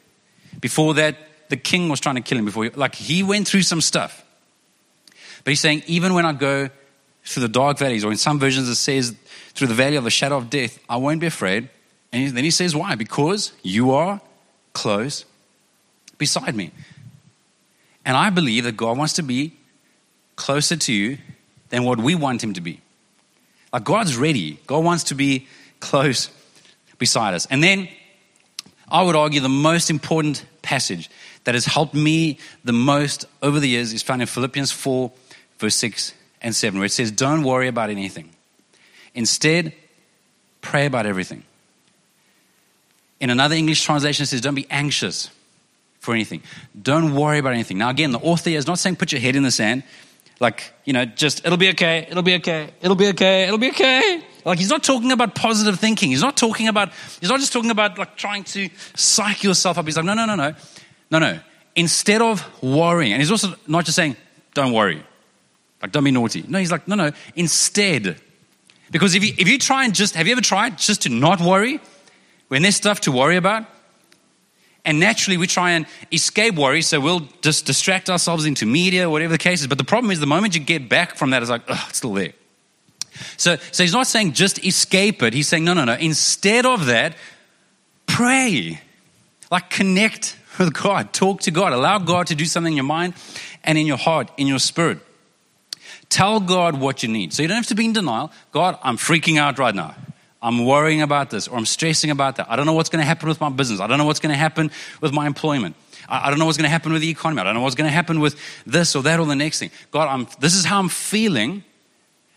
Before 0.61 0.95
that, 0.95 1.17
the 1.49 1.57
king 1.57 1.89
was 1.89 2.01
trying 2.01 2.17
to 2.17 2.21
kill 2.21 2.39
him. 2.39 2.45
Before, 2.45 2.71
like, 2.75 2.95
he 2.95 3.23
went 3.23 3.47
through 3.47 3.63
some 3.63 3.81
stuff. 3.81 4.25
But 5.45 5.51
he's 5.51 5.61
saying, 5.61 5.85
even 5.87 6.15
when 6.15 6.27
I 6.27 6.33
go 6.33 6.71
through 7.25 7.43
the 7.43 7.49
dark 7.49 7.79
valleys, 7.79 8.05
or 8.05 8.11
in 8.11 8.17
some 8.17 8.39
versions 8.39 8.69
it 8.69 8.75
says, 8.75 9.15
through 9.55 9.69
the 9.69 9.75
valley 9.75 9.97
of 9.97 10.05
the 10.05 10.11
shadow 10.11 10.37
of 10.37 10.51
death, 10.51 10.79
I 10.89 10.97
won't 10.97 11.21
be 11.21 11.27
afraid. 11.27 11.69
And 12.13 12.37
then 12.37 12.45
he 12.45 12.51
says, 12.51 12.75
why? 12.75 12.95
Because 12.95 13.53
you 13.63 13.93
are 13.93 14.21
close 14.77 15.25
beside 16.19 16.55
me. 16.55 16.71
And 18.05 18.15
I 18.15 18.29
believe 18.29 18.65
that 18.65 18.77
God 18.77 18.99
wants 18.99 19.15
to 19.15 19.23
be 19.23 19.57
closer 20.37 20.77
to 20.77 20.93
you 20.93 21.17
than 21.71 21.85
what 21.85 21.99
we 21.99 22.15
want 22.15 22.45
him 22.45 22.53
to 22.53 22.61
be. 22.61 22.83
Like 23.73 23.85
God's 23.85 24.19
ready. 24.19 24.61
God 24.67 24.85
wants 24.85 25.05
to 25.05 25.15
be 25.15 25.49
close 25.81 26.29
beside 26.99 27.33
us. 27.33 27.47
And 27.47 27.65
then 27.65 27.89
I 28.89 29.03
would 29.03 29.17
argue 29.17 29.41
the 29.41 29.49
most 29.49 29.89
important 29.89 30.45
passage 30.61 31.09
that 31.45 31.55
has 31.55 31.65
helped 31.65 31.95
me 31.95 32.39
the 32.63 32.75
most 32.75 33.25
over 33.43 33.59
the 33.59 33.69
years 33.69 33.95
is 33.95 34.03
found 34.03 34.21
in 34.21 34.29
Philippians 34.29 34.73
4, 34.73 35.11
verse 35.59 35.77
6 35.77 36.13
and 36.43 36.55
7, 36.55 36.79
where 36.79 36.87
it 36.87 36.93
says, 36.93 37.11
Don't 37.11 37.45
worry 37.45 37.69
about 37.69 37.89
anything. 37.89 38.29
Instead, 39.15 39.73
pray 40.61 40.85
about 40.85 41.07
everything. 41.07 41.45
In 43.21 43.31
another 43.31 43.55
English 43.55 43.83
translation, 43.83 44.25
it 44.25 44.27
says, 44.27 44.41
Don't 44.41 44.55
be 44.55 44.67
anxious 44.71 45.31
for 46.01 46.15
anything. 46.15 46.43
Don't 46.81 47.15
worry 47.15 47.39
about 47.39 47.53
anything. 47.53 47.79
Now, 47.79 47.91
again, 47.91 48.13
the 48.13 48.19
author 48.19 48.51
is 48.51 48.67
not 48.67 48.79
saying 48.79 48.97
put 48.97 49.13
your 49.13 49.21
head 49.21 49.37
in 49.37 49.43
the 49.43 49.51
sand. 49.51 49.83
Like, 50.39 50.73
you 50.85 50.93
know, 50.93 51.07
just, 51.07 51.45
it'll 51.47 51.57
be 51.57 51.71
okay, 51.71 52.07
it'll 52.11 52.23
be 52.23 52.35
okay, 52.35 52.71
it'll 52.83 52.97
be 52.97 53.09
okay, 53.09 53.45
it'll 53.45 53.59
be 53.59 53.71
okay. 53.71 54.23
Like, 54.45 54.59
he's 54.59 54.69
not 54.69 54.85
talking 54.85 55.11
about 55.11 55.35
positive 55.35 55.81
thinking. 55.81 56.11
He's 56.11 56.21
not 56.21 56.37
talking 56.37 56.69
about, 56.69 56.93
he's 57.21 57.31
not 57.31 57.41
just 57.41 57.53
talking 57.53 57.71
about 57.71 57.99
like 57.99 58.17
trying 58.17 58.45
to 58.45 58.69
psych 58.95 59.43
yourself 59.43 59.79
up. 59.79 59.87
He's 59.87 59.97
like, 59.97 60.05
no, 60.05 60.15
no, 60.15 60.27
no, 60.27 60.35
no. 60.35 60.55
No, 61.11 61.19
no. 61.19 61.41
Instead 61.75 62.23
of 62.23 62.45
worrying, 62.63 63.13
and 63.13 63.21
he's 63.21 63.31
also 63.31 63.55
not 63.67 63.85
just 63.85 63.97
saying, 63.97 64.17
don't 64.55 64.73
worry, 64.73 65.03
like, 65.81 65.93
don't 65.93 66.05
be 66.05 66.11
naughty. 66.11 66.45
No, 66.47 66.59
he's 66.59 66.71
like, 66.71 66.87
no, 66.87 66.97
no. 66.97 67.13
Instead, 67.35 68.21
because 68.91 69.15
if 69.15 69.25
you, 69.25 69.33
if 69.39 69.49
you 69.49 69.59
try 69.59 69.85
and 69.85 69.95
just, 69.95 70.15
have 70.15 70.27
you 70.27 70.33
ever 70.33 70.41
tried 70.43 70.79
just 70.79 71.03
to 71.03 71.09
not 71.09 71.41
worry 71.41 71.81
when 72.49 72.63
there's 72.63 72.77
stuff 72.77 73.01
to 73.03 73.13
worry 73.13 73.37
about? 73.37 73.67
And 74.85 75.01
naturally, 75.01 75.37
we 75.37 75.49
try 75.49 75.73
and 75.73 75.85
escape 76.13 76.55
worry, 76.55 76.81
so 76.81 77.01
we'll 77.01 77.29
just 77.43 77.67
distract 77.67 78.09
ourselves 78.09 78.47
into 78.47 78.67
media, 78.67 79.11
whatever 79.11 79.33
the 79.33 79.39
case 79.39 79.61
is. 79.61 79.67
But 79.67 79.79
the 79.79 79.85
problem 79.85 80.13
is, 80.13 80.21
the 80.21 80.27
moment 80.27 80.55
you 80.55 80.61
get 80.61 80.89
back 80.89 81.17
from 81.17 81.31
that, 81.31 81.43
it's 81.43 81.51
like, 81.51 81.63
oh, 81.69 81.87
it's 81.89 81.99
still 81.99 82.15
there. 82.15 82.33
So, 83.37 83.57
so 83.73 83.83
he's 83.83 83.93
not 83.93 84.07
saying 84.07 84.35
just 84.35 84.65
escape 84.65 85.23
it. 85.23 85.35
He's 85.35 85.49
saying, 85.49 85.65
no, 85.65 85.75
no, 85.75 85.85
no. 85.85 85.95
Instead 85.95 86.67
of 86.67 86.87
that, 86.87 87.17
pray. 88.07 88.81
Like 89.51 89.71
connect 89.71 90.37
with 90.59 90.73
God, 90.73 91.13
talk 91.13 91.41
to 91.43 91.51
God, 91.51 91.73
allow 91.73 91.99
God 91.99 92.29
to 92.29 92.35
do 92.35 92.45
something 92.45 92.73
in 92.73 92.77
your 92.77 92.85
mind 92.85 93.15
and 93.65 93.77
in 93.77 93.87
your 93.87 93.97
heart, 93.97 94.31
in 94.37 94.47
your 94.47 94.59
spirit. 94.59 94.99
Tell 96.09 96.41
God 96.41 96.81
what 96.81 97.03
you 97.03 97.09
need. 97.09 97.33
So 97.33 97.43
you 97.43 97.49
don't 97.49 97.57
have 97.57 97.67
to 97.67 97.75
be 97.75 97.85
in 97.85 97.93
denial. 97.93 98.33
God, 98.53 98.79
I'm 98.83 98.97
freaking 98.97 99.39
out 99.39 99.59
right 99.59 99.75
now. 99.75 99.95
I'm 100.47 100.65
worrying 100.65 101.03
about 101.03 101.31
this 101.31 101.49
or 101.49 101.59
I'm 101.59 101.67
stressing 101.67 102.09
about 102.09 102.37
that. 102.37 102.49
I 102.49 102.55
don't 102.55 102.67
know 102.67 102.73
what's 102.73 102.89
going 102.89 103.03
to 103.03 103.07
happen 103.07 103.29
with 103.29 103.41
my 103.41 103.49
business. 103.49 103.81
I 103.81 103.89
don't 103.89 103.99
know 103.99 104.05
what's 104.05 104.21
going 104.21 104.33
to 104.33 104.39
happen 104.39 104.71
with 105.01 105.13
my 105.13 105.27
employment. 105.27 105.75
I, 106.09 106.31
don't 106.31 106.39
know 106.39 106.47
what's 106.47 106.57
going 106.57 106.67
to 106.67 106.71
happen 106.71 106.93
with 106.93 107.03
the 107.03 107.11
economy. 107.11 107.41
I 107.41 107.45
don't 107.45 107.55
know 107.55 107.63
what's 107.63 107.75
going 107.75 107.89
to 107.89 107.93
happen 107.93 108.21
with 108.21 108.37
this 108.65 108.95
or 108.95 109.03
that 109.03 109.19
or 109.19 109.27
the 109.27 109.35
next 109.35 109.59
thing. 109.59 109.73
God, 109.91 110.07
I'm, 110.07 110.29
this 110.39 110.55
is 110.55 110.65
how 110.65 110.79
I'm 110.79 110.89
feeling. 110.89 111.65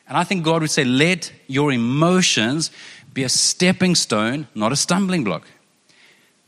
And 0.08 0.18
I 0.18 0.24
think 0.24 0.44
God 0.44 0.64
would 0.64 0.72
say, 0.72 0.84
let 0.84 1.32
your 1.46 1.72
emotions 1.72 2.72
be 3.14 3.26
a 3.26 3.30
stepping 3.30 3.94
stone, 3.94 4.48
not 4.56 4.72
a 4.72 4.76
stumbling 4.76 5.24
block. 5.24 5.46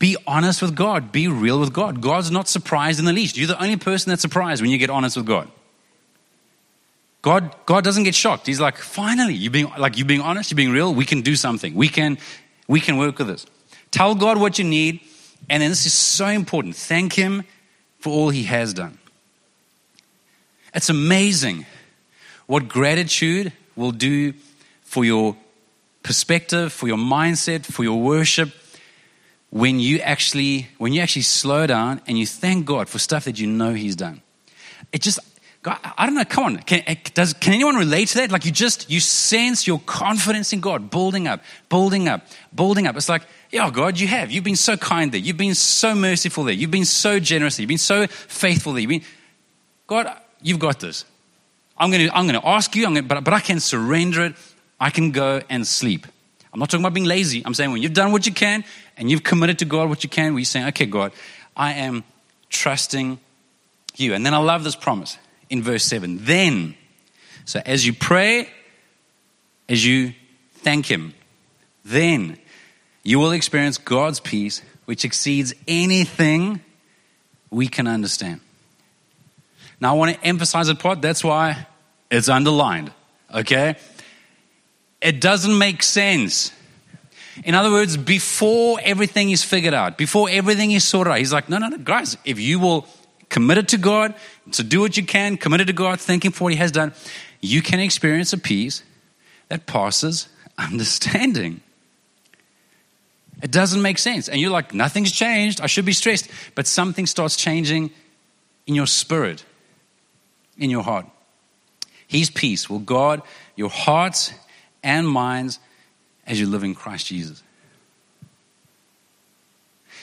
Be 0.00 0.16
honest 0.26 0.62
with 0.62 0.74
God. 0.74 1.12
Be 1.12 1.28
real 1.28 1.60
with 1.60 1.72
God. 1.72 2.00
God's 2.00 2.32
not 2.32 2.48
surprised 2.48 2.98
in 2.98 3.04
the 3.04 3.12
least. 3.12 3.36
You're 3.36 3.46
the 3.46 3.62
only 3.62 3.76
person 3.76 4.10
that's 4.10 4.22
surprised 4.22 4.62
when 4.62 4.72
you 4.72 4.78
get 4.78 4.90
honest 4.90 5.16
with 5.16 5.26
God. 5.26 5.48
God, 7.22 7.54
God 7.66 7.84
doesn't 7.84 8.02
get 8.02 8.16
shocked. 8.16 8.46
He's 8.46 8.60
like, 8.60 8.76
finally, 8.76 9.34
you 9.34 9.48
being 9.48 9.70
like 9.78 9.96
you 9.96 10.04
being 10.04 10.20
honest, 10.20 10.50
you 10.50 10.56
being 10.56 10.72
real, 10.72 10.92
we 10.92 11.04
can 11.04 11.22
do 11.22 11.36
something. 11.36 11.74
We 11.74 11.88
can 11.88 12.18
we 12.66 12.80
can 12.80 12.96
work 12.96 13.18
with 13.18 13.28
this. 13.28 13.46
Tell 13.92 14.14
God 14.16 14.38
what 14.38 14.58
you 14.58 14.64
need, 14.64 15.00
and 15.48 15.62
then 15.62 15.70
this 15.70 15.86
is 15.86 15.92
so 15.92 16.26
important. 16.26 16.74
Thank 16.74 17.12
Him 17.12 17.44
for 18.00 18.10
all 18.10 18.30
He 18.30 18.42
has 18.44 18.74
done. 18.74 18.98
It's 20.74 20.88
amazing 20.88 21.66
what 22.46 22.66
gratitude 22.66 23.52
will 23.76 23.92
do 23.92 24.32
for 24.82 25.04
your 25.04 25.36
perspective, 26.02 26.72
for 26.72 26.88
your 26.88 26.96
mindset, 26.96 27.64
for 27.64 27.84
your 27.84 28.00
worship, 28.00 28.50
when 29.50 29.78
you 29.78 30.00
actually 30.00 30.68
when 30.78 30.92
you 30.92 31.00
actually 31.00 31.22
slow 31.22 31.68
down 31.68 32.00
and 32.08 32.18
you 32.18 32.26
thank 32.26 32.66
God 32.66 32.88
for 32.88 32.98
stuff 32.98 33.26
that 33.26 33.38
you 33.38 33.46
know 33.46 33.74
He's 33.74 33.94
done. 33.94 34.22
It 34.90 35.02
just 35.02 35.20
God, 35.62 35.78
I 35.96 36.06
don't 36.06 36.16
know. 36.16 36.24
Come 36.24 36.44
on, 36.44 36.56
can, 36.58 36.82
eh, 36.88 36.96
does, 37.14 37.34
can 37.34 37.54
anyone 37.54 37.76
relate 37.76 38.08
to 38.08 38.18
that? 38.18 38.32
Like 38.32 38.44
you 38.44 38.50
just 38.50 38.90
you 38.90 38.98
sense 38.98 39.64
your 39.64 39.78
confidence 39.86 40.52
in 40.52 40.58
God 40.60 40.90
building 40.90 41.28
up, 41.28 41.40
building 41.68 42.08
up, 42.08 42.26
building 42.52 42.88
up. 42.88 42.96
It's 42.96 43.08
like, 43.08 43.22
yeah, 43.50 43.70
God, 43.70 44.00
you 44.00 44.08
have. 44.08 44.32
You've 44.32 44.42
been 44.42 44.56
so 44.56 44.76
kind 44.76 45.12
there. 45.12 45.20
You've 45.20 45.36
been 45.36 45.54
so 45.54 45.94
merciful 45.94 46.42
there. 46.42 46.54
You've 46.54 46.72
been 46.72 46.84
so 46.84 47.20
generous 47.20 47.56
there. 47.56 47.62
You've 47.62 47.68
been 47.68 47.78
so 47.78 48.08
faithful 48.08 48.72
there. 48.72 48.80
You've 48.80 48.88
been, 48.88 49.02
God, 49.86 50.12
you've 50.40 50.58
got 50.58 50.80
this. 50.80 51.04
I'm 51.78 51.92
going 51.92 52.08
to 52.08 52.16
I'm 52.16 52.26
going 52.26 52.40
to 52.40 52.48
ask 52.48 52.74
you, 52.74 52.82
gonna, 52.82 53.02
but 53.04 53.22
but 53.22 53.32
I 53.32 53.38
can 53.38 53.60
surrender 53.60 54.24
it. 54.24 54.34
I 54.80 54.90
can 54.90 55.12
go 55.12 55.42
and 55.48 55.64
sleep. 55.64 56.08
I'm 56.52 56.58
not 56.58 56.70
talking 56.70 56.84
about 56.84 56.92
being 56.92 57.06
lazy. 57.06 57.40
I'm 57.46 57.54
saying 57.54 57.70
when 57.70 57.82
you've 57.82 57.94
done 57.94 58.10
what 58.10 58.26
you 58.26 58.32
can 58.32 58.64
and 58.96 59.08
you've 59.08 59.22
committed 59.22 59.60
to 59.60 59.64
God 59.64 59.88
what 59.88 60.02
you 60.02 60.10
can, 60.10 60.34
you're 60.34 60.44
saying, 60.44 60.66
okay, 60.68 60.86
God, 60.86 61.12
I 61.56 61.74
am 61.74 62.02
trusting 62.50 63.20
you. 63.94 64.12
And 64.12 64.26
then 64.26 64.34
I 64.34 64.38
love 64.38 64.64
this 64.64 64.74
promise 64.74 65.18
in 65.52 65.62
verse 65.62 65.84
7. 65.84 66.24
Then, 66.24 66.74
so 67.44 67.60
as 67.64 67.86
you 67.86 67.92
pray, 67.92 68.48
as 69.68 69.84
you 69.84 70.14
thank 70.54 70.86
Him, 70.86 71.12
then 71.84 72.38
you 73.04 73.18
will 73.18 73.32
experience 73.32 73.76
God's 73.76 74.18
peace, 74.18 74.62
which 74.86 75.04
exceeds 75.04 75.52
anything 75.68 76.60
we 77.50 77.68
can 77.68 77.86
understand. 77.86 78.40
Now, 79.78 79.94
I 79.94 79.98
want 79.98 80.14
to 80.16 80.24
emphasize 80.24 80.68
that 80.68 80.78
part. 80.78 81.02
That's 81.02 81.22
why 81.22 81.66
it's 82.10 82.30
underlined, 82.30 82.90
okay? 83.34 83.76
It 85.02 85.20
doesn't 85.20 85.58
make 85.58 85.82
sense. 85.82 86.50
In 87.44 87.54
other 87.54 87.70
words, 87.70 87.98
before 87.98 88.78
everything 88.82 89.30
is 89.30 89.44
figured 89.44 89.74
out, 89.74 89.98
before 89.98 90.30
everything 90.30 90.70
is 90.70 90.84
sorted 90.84 91.12
out, 91.12 91.18
he's 91.18 91.32
like, 91.32 91.50
no, 91.50 91.58
no, 91.58 91.68
no, 91.68 91.76
guys, 91.76 92.16
if 92.24 92.38
you 92.38 92.58
will 92.58 92.86
commit 93.32 93.56
it 93.58 93.68
to 93.68 93.78
God, 93.78 94.14
to 94.52 94.62
do 94.62 94.80
what 94.80 94.96
you 94.96 95.04
can, 95.04 95.36
committed 95.36 95.66
to 95.66 95.72
God, 95.72 95.98
thanking 95.98 96.30
for 96.30 96.44
what 96.44 96.52
he 96.52 96.58
has 96.58 96.70
done, 96.70 96.92
you 97.40 97.62
can 97.62 97.80
experience 97.80 98.32
a 98.32 98.38
peace 98.38 98.84
that 99.48 99.66
passes 99.66 100.28
understanding. 100.58 101.60
It 103.42 103.50
doesn't 103.50 103.82
make 103.82 103.98
sense. 103.98 104.28
And 104.28 104.40
you're 104.40 104.50
like, 104.50 104.72
nothing's 104.72 105.10
changed. 105.10 105.60
I 105.60 105.66
should 105.66 105.84
be 105.84 105.94
stressed. 105.94 106.28
But 106.54 106.66
something 106.66 107.06
starts 107.06 107.36
changing 107.36 107.90
in 108.66 108.74
your 108.74 108.86
spirit, 108.86 109.44
in 110.56 110.70
your 110.70 110.82
heart. 110.84 111.06
His 112.06 112.30
peace 112.30 112.68
will 112.68 112.78
guard 112.78 113.22
your 113.56 113.70
hearts 113.70 114.32
and 114.84 115.08
minds 115.08 115.58
as 116.26 116.38
you 116.38 116.46
live 116.46 116.62
in 116.62 116.74
Christ 116.74 117.06
Jesus. 117.06 117.42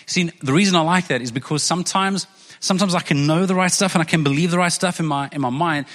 See, 0.07 0.31
the 0.41 0.51
reason 0.51 0.75
I 0.75 0.81
like 0.81 1.07
that 1.09 1.21
is 1.21 1.31
because 1.31 1.61
sometimes, 1.61 2.25
sometimes 2.59 2.95
I 2.95 3.01
can 3.01 3.27
know 3.27 3.45
the 3.45 3.55
right 3.55 3.71
stuff 3.71 3.95
and 3.95 4.01
I 4.01 4.05
can 4.05 4.23
believe 4.23 4.51
the 4.51 4.57
right 4.57 4.71
stuff 4.71 4.99
in 4.99 5.05
my, 5.05 5.29
in 5.31 5.41
my 5.41 5.49
mind, 5.49 5.85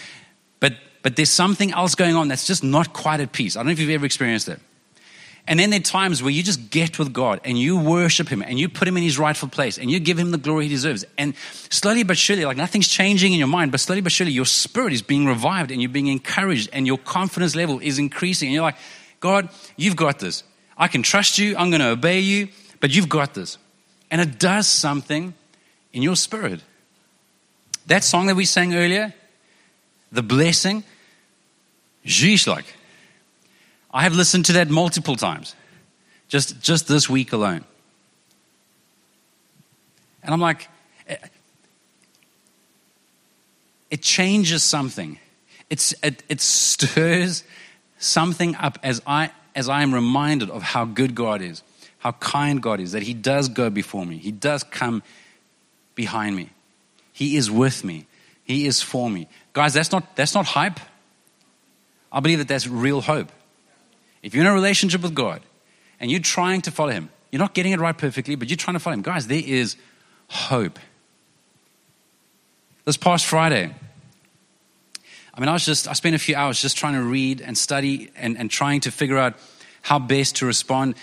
but, 0.61 0.75
but 1.02 1.16
there's 1.16 1.30
something 1.30 1.73
else 1.73 1.94
going 1.94 2.16
on 2.16 2.28
that's 2.28 2.47
just 2.47 2.64
not 2.64 2.92
quite 2.92 3.21
at 3.21 3.33
peace. 3.33 3.56
I 3.56 3.61
don't 3.61 3.66
know 3.66 3.73
if 3.73 3.80
you've 3.80 3.90
ever 3.90 4.06
experienced 4.06 4.49
it. 4.49 4.61
And 5.47 5.61
then 5.61 5.68
there 5.68 5.80
are 5.80 5.83
times 5.83 6.23
where 6.23 6.30
you 6.30 6.42
just 6.42 6.71
get 6.71 6.99
with 6.99 7.12
God 7.12 7.40
and 7.44 7.59
you 7.59 7.78
worship 7.78 8.28
Him 8.28 8.40
and 8.40 8.59
you 8.59 8.71
put 8.71 8.88
Him 8.88 8.97
in 8.97 9.02
His 9.02 9.18
rightful 9.18 9.49
place 9.49 9.76
and 9.76 9.90
you 9.90 10.00
give 10.00 10.18
Him 10.18 10.30
the 10.30 10.38
glory 10.38 10.64
He 10.64 10.71
deserves. 10.71 11.04
And 11.18 11.35
slowly 11.68 12.02
but 12.02 12.16
surely, 12.16 12.47
like 12.47 12.56
nothing's 12.56 12.88
changing 12.88 13.35
in 13.35 13.38
your 13.38 13.49
mind, 13.49 13.71
but 13.71 13.80
slowly 13.80 14.00
but 14.00 14.11
surely, 14.11 14.33
your 14.33 14.47
spirit 14.47 14.94
is 14.94 15.02
being 15.02 15.26
revived 15.26 15.71
and 15.71 15.83
you're 15.83 15.90
being 15.90 16.06
encouraged 16.06 16.71
and 16.73 16.87
your 16.87 16.97
confidence 16.97 17.54
level 17.54 17.78
is 17.80 17.99
increasing. 17.99 18.49
And 18.49 18.54
you're 18.54 18.62
like, 18.62 18.78
God, 19.21 19.50
you've 19.76 19.97
got 19.97 20.18
this. 20.18 20.44
I 20.78 20.88
can 20.88 21.02
trust 21.02 21.38
you. 21.38 21.56
I'm 21.59 21.68
going 21.68 21.83
to 21.83 21.90
obey 21.90 22.21
you, 22.21 22.49
but 22.80 22.94
you've 22.94 23.11
got 23.11 23.35
this. 23.35 23.59
And 24.11 24.23
it 24.23 24.38
does 24.38 24.66
something 24.66 25.35
in 25.95 26.03
your 26.03 26.17
spirit. 26.17 26.61
That 27.87 28.05
song 28.05 28.27
that 28.27 28.35
we 28.35 28.45
sang 28.45 28.75
earlier, 28.75 29.15
the 30.13 30.23
blessing, 30.23 30.85
geez, 32.05 32.47
like 32.47 32.67
I 33.91 34.03
have 34.03 34.13
listened 34.13 34.45
to 34.47 34.55
that 34.55 34.69
multiple 34.69 35.17
times, 35.17 35.55
just, 36.29 36.61
just 36.61 36.89
this 36.89 37.09
week 37.09 37.33
alone. 37.33 37.65
And 40.23 40.35
I'm 40.35 40.41
like, 40.41 40.69
eh, 41.07 41.17
it 43.91 44.03
changes 44.03 44.63
something. 44.63 45.19
It's, 45.71 45.95
it, 46.03 46.25
it 46.29 46.41
stirs 46.41 47.45
something 47.99 48.57
up 48.57 48.79
as 48.83 49.01
I, 49.07 49.31
as 49.55 49.69
I 49.69 49.83
am 49.83 49.95
reminded 49.95 50.51
of 50.51 50.63
how 50.63 50.87
good 50.87 51.15
God 51.15 51.41
is, 51.41 51.63
how 51.99 52.13
kind 52.13 52.61
God 52.61 52.81
is, 52.81 52.93
that 52.93 53.03
He 53.03 53.15
does 53.15 53.49
go 53.49 53.71
before 53.71 54.05
me, 54.05 54.19
He 54.19 54.33
does 54.33 54.65
come 54.65 55.03
behind 55.95 56.37
me, 56.37 56.51
He 57.13 57.37
is 57.37 57.51
with 57.51 57.85
me, 57.85 58.07
He 58.45 58.67
is 58.67 58.83
for 58.83 59.09
me. 59.09 59.29
Guys, 59.53 59.75
that's 59.75 59.93
not, 59.93 60.17
that's 60.17 60.35
not 60.35 60.47
hype. 60.47 60.81
I 62.11 62.21
believe 62.21 62.39
that 62.39 62.49
that's 62.49 62.67
real 62.67 63.01
hope. 63.01 63.31
If 64.23 64.35
you're 64.35 64.45
in 64.45 64.51
a 64.51 64.55
relationship 64.55 65.03
with 65.03 65.15
God 65.15 65.43
and 66.01 66.11
you're 66.11 66.21
trying 66.21 66.63
to 66.63 66.71
follow 66.71 66.93
Him, 66.93 67.11
you're 67.31 67.41
not 67.41 67.55
getting 67.55 67.73
it 67.73 67.81
right 67.81 67.97
perfectly, 67.97 68.37
but 68.37 68.49
you're 68.49 68.57
trying 68.57 68.75
to 68.75 68.81
follow 68.81 68.95
Him. 68.95 69.03
Guys, 69.03 69.27
there 69.27 69.43
is 69.45 69.77
hope. 70.29 70.79
This 72.85 72.97
past 72.97 73.27
Friday, 73.27 73.75
I 75.35 75.41
mean, 75.41 75.49
I 75.49 75.53
was 75.53 75.65
just, 75.65 75.89
I 75.89 75.95
spent 75.95 76.15
a 76.15 76.19
few 76.19 76.37
hours 76.37 76.61
just 76.61 76.77
trying 76.77 76.95
to 76.95 77.03
read 77.03 77.41
and 77.41 77.59
study 77.59 78.11
and, 78.15 78.39
and 78.39 78.51
trying 78.51 78.81
to 78.83 78.93
figure 78.93 79.19
out 79.19 79.35
how 79.83 79.99
best 79.99 80.37
to 80.37 80.47
respond 80.47 80.95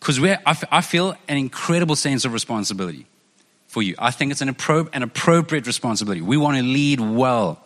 because 0.00 0.18
I, 0.22 0.56
I 0.70 0.80
feel 0.80 1.16
an 1.28 1.36
incredible 1.36 1.94
sense 1.94 2.24
of 2.24 2.32
responsibility 2.32 3.06
for 3.70 3.84
you. 3.84 3.94
I 4.00 4.10
think 4.10 4.32
it's 4.32 4.40
an, 4.40 4.52
appro- 4.52 4.88
an 4.92 5.04
appropriate 5.04 5.64
responsibility. 5.64 6.20
We 6.20 6.36
want 6.36 6.56
to 6.56 6.62
lead 6.64 6.98
well 6.98 7.62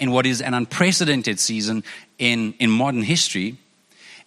in 0.00 0.10
what 0.10 0.24
is 0.24 0.40
an 0.40 0.54
unprecedented 0.54 1.38
season 1.38 1.84
in, 2.18 2.54
in 2.58 2.70
modern 2.70 3.02
history 3.02 3.58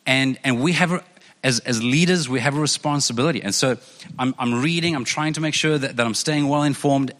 and, 0.05 0.37
and 0.43 0.61
we 0.61 0.73
have, 0.73 1.03
as, 1.43 1.59
as 1.61 1.83
leaders, 1.83 2.29
we 2.29 2.39
have 2.39 2.55
a 2.55 2.59
responsibility. 2.59 3.41
And 3.41 3.53
so 3.53 3.77
I'm, 4.19 4.35
I'm 4.37 4.61
reading, 4.61 4.95
I'm 4.95 5.05
trying 5.05 5.33
to 5.33 5.41
make 5.41 5.55
sure 5.55 5.75
that, 5.77 5.97
that 5.97 6.05
I'm 6.05 6.13
staying 6.13 6.47
well 6.47 6.61
informed. 6.61 7.11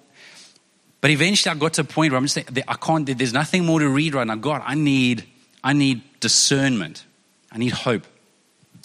But 1.01 1.10
eventually 1.10 1.51
I 1.51 1.56
got 1.56 1.74
to 1.74 1.82
a 1.82 1.84
point 1.84 2.12
where 2.12 2.18
I'm 2.18 2.25
just 2.25 2.36
saying, 2.36 2.48
I 2.68 2.75
can't, 2.75 3.18
there's 3.18 3.34
nothing 3.34 3.66
more 3.66 3.80
to 3.80 3.89
read 3.89 4.13
right 4.13 4.27
now. 4.27 4.36
God, 4.36 4.62
I 4.63 4.75
need, 4.75 5.25
I 5.63 5.74
need 5.74 6.04
discernment. 6.20 7.04
I 7.51 7.58
need 7.58 7.74
hope. 7.74 8.06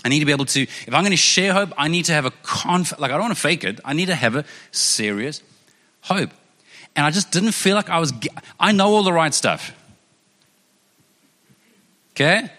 I 0.04 0.08
need 0.08 0.20
to 0.20 0.26
be 0.26 0.32
able 0.32 0.46
to, 0.46 0.62
if 0.62 0.88
I'm 0.88 1.02
going 1.02 1.10
to 1.10 1.16
share 1.16 1.52
hope, 1.52 1.72
I 1.76 1.88
need 1.88 2.06
to 2.06 2.12
have 2.12 2.24
a 2.24 2.32
conf, 2.42 2.92
like 2.98 3.10
I 3.10 3.14
don't 3.14 3.22
want 3.22 3.34
to 3.34 3.40
fake 3.40 3.64
it. 3.64 3.80
I 3.84 3.92
need 3.92 4.06
to 4.06 4.14
have 4.14 4.34
a 4.34 4.44
serious 4.72 5.42
hope. 6.02 6.30
And 6.96 7.06
I 7.06 7.10
just 7.10 7.30
didn't 7.30 7.52
feel 7.52 7.76
like 7.76 7.88
I 7.88 7.98
was, 7.98 8.12
I 8.58 8.72
know 8.72 8.88
all 8.88 9.02
the 9.02 9.12
right 9.12 9.32
stuff. 9.32 9.72
Okay? 12.12 12.50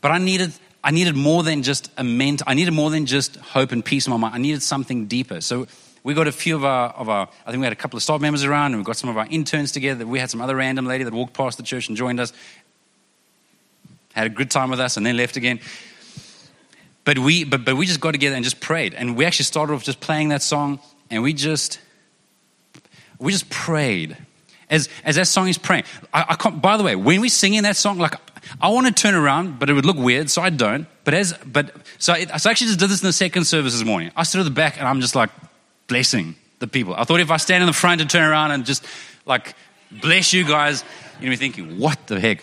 But 0.00 0.10
I 0.10 0.18
needed, 0.18 0.52
I 0.84 0.90
needed 0.90 1.16
more 1.16 1.42
than 1.42 1.62
just 1.62 1.90
a 1.96 2.04
ment. 2.04 2.42
I 2.46 2.54
needed 2.54 2.74
more 2.74 2.90
than 2.90 3.06
just 3.06 3.36
hope 3.36 3.72
and 3.72 3.84
peace 3.84 4.06
in 4.06 4.10
my 4.10 4.16
mind. 4.16 4.34
I 4.34 4.38
needed 4.38 4.62
something 4.62 5.06
deeper. 5.06 5.40
So 5.40 5.66
we 6.02 6.14
got 6.14 6.28
a 6.28 6.32
few 6.32 6.54
of 6.54 6.64
our, 6.64 6.90
of 6.90 7.08
our, 7.08 7.28
I 7.46 7.50
think 7.50 7.60
we 7.60 7.66
had 7.66 7.72
a 7.72 7.76
couple 7.76 7.96
of 7.96 8.02
staff 8.02 8.20
members 8.20 8.44
around, 8.44 8.72
and 8.72 8.78
we 8.78 8.84
got 8.84 8.96
some 8.96 9.10
of 9.10 9.16
our 9.16 9.26
interns 9.28 9.72
together. 9.72 10.06
We 10.06 10.20
had 10.20 10.30
some 10.30 10.40
other 10.40 10.54
random 10.54 10.86
lady 10.86 11.02
that 11.02 11.12
walked 11.12 11.34
past 11.34 11.56
the 11.56 11.64
church 11.64 11.88
and 11.88 11.96
joined 11.96 12.20
us, 12.20 12.32
had 14.12 14.26
a 14.26 14.30
good 14.30 14.50
time 14.50 14.70
with 14.70 14.78
us, 14.78 14.96
and 14.96 15.04
then 15.04 15.16
left 15.16 15.36
again. 15.36 15.58
But 17.06 17.20
we, 17.20 17.44
but, 17.44 17.64
but 17.64 17.76
we 17.76 17.86
just 17.86 18.00
got 18.00 18.12
together 18.12 18.34
and 18.34 18.44
just 18.44 18.60
prayed. 18.60 18.92
And 18.92 19.16
we 19.16 19.24
actually 19.24 19.44
started 19.44 19.72
off 19.72 19.84
just 19.84 20.00
playing 20.00 20.30
that 20.30 20.42
song, 20.42 20.80
and 21.08 21.22
we 21.22 21.32
just, 21.32 21.78
we 23.18 23.30
just 23.30 23.48
prayed. 23.48 24.16
As, 24.68 24.88
as 25.04 25.14
that 25.14 25.28
song 25.28 25.46
is 25.46 25.56
praying. 25.56 25.84
I, 26.12 26.24
I 26.30 26.34
can't, 26.34 26.60
by 26.60 26.76
the 26.76 26.82
way, 26.82 26.96
when 26.96 27.20
we 27.20 27.28
sing 27.28 27.54
in 27.54 27.62
that 27.62 27.76
song, 27.76 27.98
like 27.98 28.16
I 28.60 28.70
want 28.70 28.88
to 28.88 28.92
turn 28.92 29.14
around, 29.14 29.60
but 29.60 29.70
it 29.70 29.74
would 29.74 29.86
look 29.86 29.96
weird, 29.96 30.28
so 30.28 30.42
I 30.42 30.50
don't. 30.50 30.88
But 31.04 31.14
as 31.14 31.32
but 31.46 31.70
so, 31.98 32.14
it, 32.14 32.28
so 32.40 32.48
I 32.48 32.50
actually 32.50 32.66
just 32.66 32.80
did 32.80 32.90
this 32.90 33.00
in 33.00 33.06
the 33.06 33.12
second 33.12 33.44
service 33.44 33.74
this 33.74 33.84
morning. 33.84 34.10
I 34.16 34.24
stood 34.24 34.40
at 34.40 34.44
the 34.44 34.50
back 34.50 34.76
and 34.76 34.88
I'm 34.88 35.00
just 35.00 35.14
like 35.14 35.30
blessing 35.86 36.34
the 36.58 36.66
people. 36.66 36.96
I 36.96 37.04
thought 37.04 37.20
if 37.20 37.30
I 37.30 37.36
stand 37.36 37.62
in 37.62 37.68
the 37.68 37.72
front 37.72 38.00
and 38.00 38.10
turn 38.10 38.28
around 38.28 38.50
and 38.50 38.66
just 38.66 38.84
like 39.24 39.54
bless 39.92 40.32
you 40.32 40.44
guys, 40.44 40.84
you'd 41.20 41.30
be 41.30 41.36
thinking, 41.36 41.78
what 41.78 42.04
the 42.08 42.18
heck? 42.18 42.42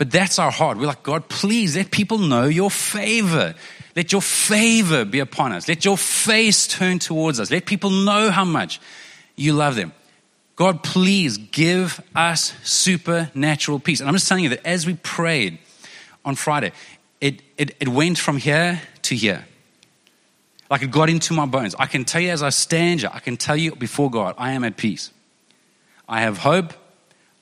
But 0.00 0.10
that's 0.10 0.38
our 0.38 0.50
heart. 0.50 0.78
We're 0.78 0.86
like, 0.86 1.02
God, 1.02 1.28
please 1.28 1.76
let 1.76 1.90
people 1.90 2.16
know 2.16 2.46
your 2.46 2.70
favor. 2.70 3.54
Let 3.94 4.12
your 4.12 4.22
favor 4.22 5.04
be 5.04 5.18
upon 5.18 5.52
us. 5.52 5.68
Let 5.68 5.84
your 5.84 5.98
face 5.98 6.66
turn 6.66 6.98
towards 6.98 7.38
us. 7.38 7.50
Let 7.50 7.66
people 7.66 7.90
know 7.90 8.30
how 8.30 8.46
much 8.46 8.80
you 9.36 9.52
love 9.52 9.74
them. 9.74 9.92
God, 10.56 10.82
please 10.82 11.36
give 11.36 12.00
us 12.16 12.54
supernatural 12.62 13.78
peace. 13.78 14.00
And 14.00 14.08
I'm 14.08 14.14
just 14.14 14.26
telling 14.26 14.44
you 14.44 14.48
that 14.48 14.66
as 14.66 14.86
we 14.86 14.94
prayed 14.94 15.58
on 16.24 16.34
Friday, 16.34 16.72
it, 17.20 17.42
it, 17.58 17.76
it 17.78 17.88
went 17.88 18.16
from 18.16 18.38
here 18.38 18.80
to 19.02 19.14
here. 19.14 19.44
Like 20.70 20.80
it 20.80 20.90
got 20.90 21.10
into 21.10 21.34
my 21.34 21.44
bones. 21.44 21.74
I 21.78 21.84
can 21.84 22.06
tell 22.06 22.22
you 22.22 22.30
as 22.30 22.42
I 22.42 22.48
stand 22.48 23.00
here, 23.00 23.10
I 23.12 23.18
can 23.18 23.36
tell 23.36 23.54
you 23.54 23.76
before 23.76 24.10
God, 24.10 24.34
I 24.38 24.52
am 24.52 24.64
at 24.64 24.78
peace. 24.78 25.10
I 26.08 26.22
have 26.22 26.38
hope. 26.38 26.72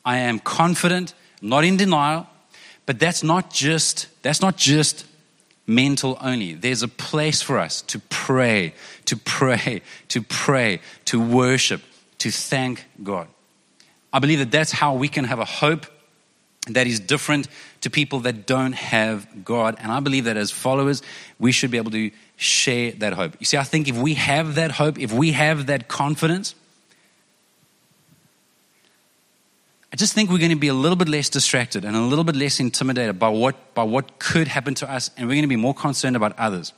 I 0.04 0.16
am 0.16 0.40
confident, 0.40 1.14
not 1.40 1.62
in 1.62 1.76
denial. 1.76 2.26
But 2.88 2.98
that's 2.98 3.22
not 3.22 3.52
just, 3.52 4.08
that's 4.22 4.40
not 4.40 4.56
just 4.56 5.04
mental 5.66 6.16
only. 6.22 6.54
There's 6.54 6.82
a 6.82 6.88
place 6.88 7.42
for 7.42 7.58
us 7.58 7.82
to 7.82 7.98
pray, 8.08 8.72
to 9.04 9.14
pray, 9.14 9.82
to 10.08 10.22
pray, 10.22 10.80
to 11.04 11.20
worship, 11.20 11.82
to 12.16 12.30
thank 12.30 12.86
God. 13.02 13.28
I 14.10 14.20
believe 14.20 14.38
that 14.38 14.50
that's 14.50 14.72
how 14.72 14.94
we 14.94 15.08
can 15.08 15.26
have 15.26 15.38
a 15.38 15.44
hope 15.44 15.84
that 16.68 16.86
is 16.86 16.98
different 16.98 17.48
to 17.82 17.90
people 17.90 18.20
that 18.20 18.46
don't 18.46 18.72
have 18.72 19.44
God. 19.44 19.76
And 19.80 19.92
I 19.92 20.00
believe 20.00 20.24
that 20.24 20.38
as 20.38 20.50
followers, 20.50 21.02
we 21.38 21.52
should 21.52 21.70
be 21.70 21.76
able 21.76 21.90
to 21.90 22.10
share 22.38 22.92
that 22.92 23.12
hope. 23.12 23.36
You 23.38 23.44
see, 23.44 23.58
I 23.58 23.64
think 23.64 23.88
if 23.88 23.98
we 23.98 24.14
have 24.14 24.54
that 24.54 24.70
hope, 24.70 24.98
if 24.98 25.12
we 25.12 25.32
have 25.32 25.66
that 25.66 25.88
confidence, 25.88 26.54
I 29.87 29.87
just 29.98 30.14
think 30.14 30.30
we're 30.30 30.38
going 30.38 30.50
to 30.50 30.56
be 30.56 30.68
a 30.68 30.74
little 30.74 30.96
bit 30.96 31.08
less 31.08 31.28
distracted 31.28 31.84
and 31.84 31.96
a 31.96 32.00
little 32.00 32.24
bit 32.24 32.36
less 32.36 32.60
intimidated 32.60 33.18
by 33.18 33.28
what, 33.28 33.74
by 33.74 33.82
what 33.82 34.18
could 34.20 34.46
happen 34.46 34.74
to 34.74 34.90
us, 34.90 35.10
and 35.16 35.26
we're 35.26 35.34
going 35.34 35.42
to 35.42 35.48
be 35.48 35.56
more 35.56 35.74
concerned 35.74 36.14
about 36.14 36.38
others. 36.38 36.72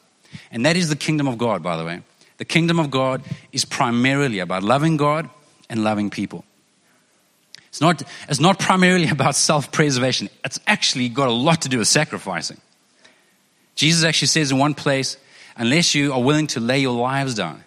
And 0.51 0.65
that 0.65 0.77
is 0.77 0.89
the 0.89 0.97
kingdom 0.97 1.29
of 1.29 1.37
God, 1.37 1.63
by 1.63 1.77
the 1.77 1.85
way. 1.85 2.01
The 2.39 2.47
kingdom 2.47 2.81
of 2.81 2.91
God 2.91 3.23
is 3.53 3.67
primarily 3.67 4.39
about 4.39 4.63
loving 4.63 4.97
God 4.97 5.29
and 5.69 5.85
loving 5.85 6.09
people. 6.09 6.45
It's 7.69 7.81
not, 7.81 8.03
it's 8.29 8.41
not 8.41 8.59
primarily 8.59 9.09
about 9.19 9.37
self 9.37 9.71
preservation, 9.71 10.31
it's 10.43 10.59
actually 10.67 11.11
got 11.11 11.29
a 11.29 11.33
lot 11.33 11.63
to 11.63 11.69
do 11.69 11.79
with 11.79 11.89
sacrificing. 11.89 12.61
Jesus 13.75 14.03
actually 14.03 14.29
says 14.29 14.51
in 14.51 14.59
one 14.59 14.75
place, 14.75 15.19
unless 15.57 15.95
you 15.95 16.13
are 16.13 16.23
willing 16.23 16.47
to 16.49 16.61
lay 16.61 16.79
your 16.79 16.95
lives 16.95 17.35
down, 17.35 17.65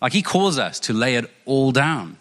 like 0.00 0.14
he 0.14 0.22
calls 0.22 0.58
us 0.58 0.80
to 0.80 0.94
lay 0.94 1.16
it 1.16 1.30
all 1.44 1.70
down. 1.70 2.16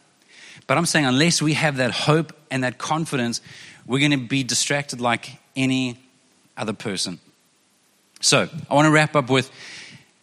But 0.70 0.78
I'm 0.78 0.86
saying, 0.86 1.08
unless 1.08 1.42
we 1.42 1.54
have 1.54 1.78
that 1.78 1.90
hope 1.90 2.32
and 2.52 2.64
that 2.64 2.78
confidence, 2.78 3.42
we're 3.88 3.98
going 3.98 4.12
to 4.12 4.18
be 4.18 4.44
distracted 4.44 5.02
like 5.02 5.40
any 5.56 5.98
other 6.56 6.74
person. 6.74 7.18
So, 8.22 8.48
I 8.70 8.76
want 8.76 8.86
to 8.86 8.92
wrap 8.92 9.16
up 9.16 9.32
with, 9.32 9.50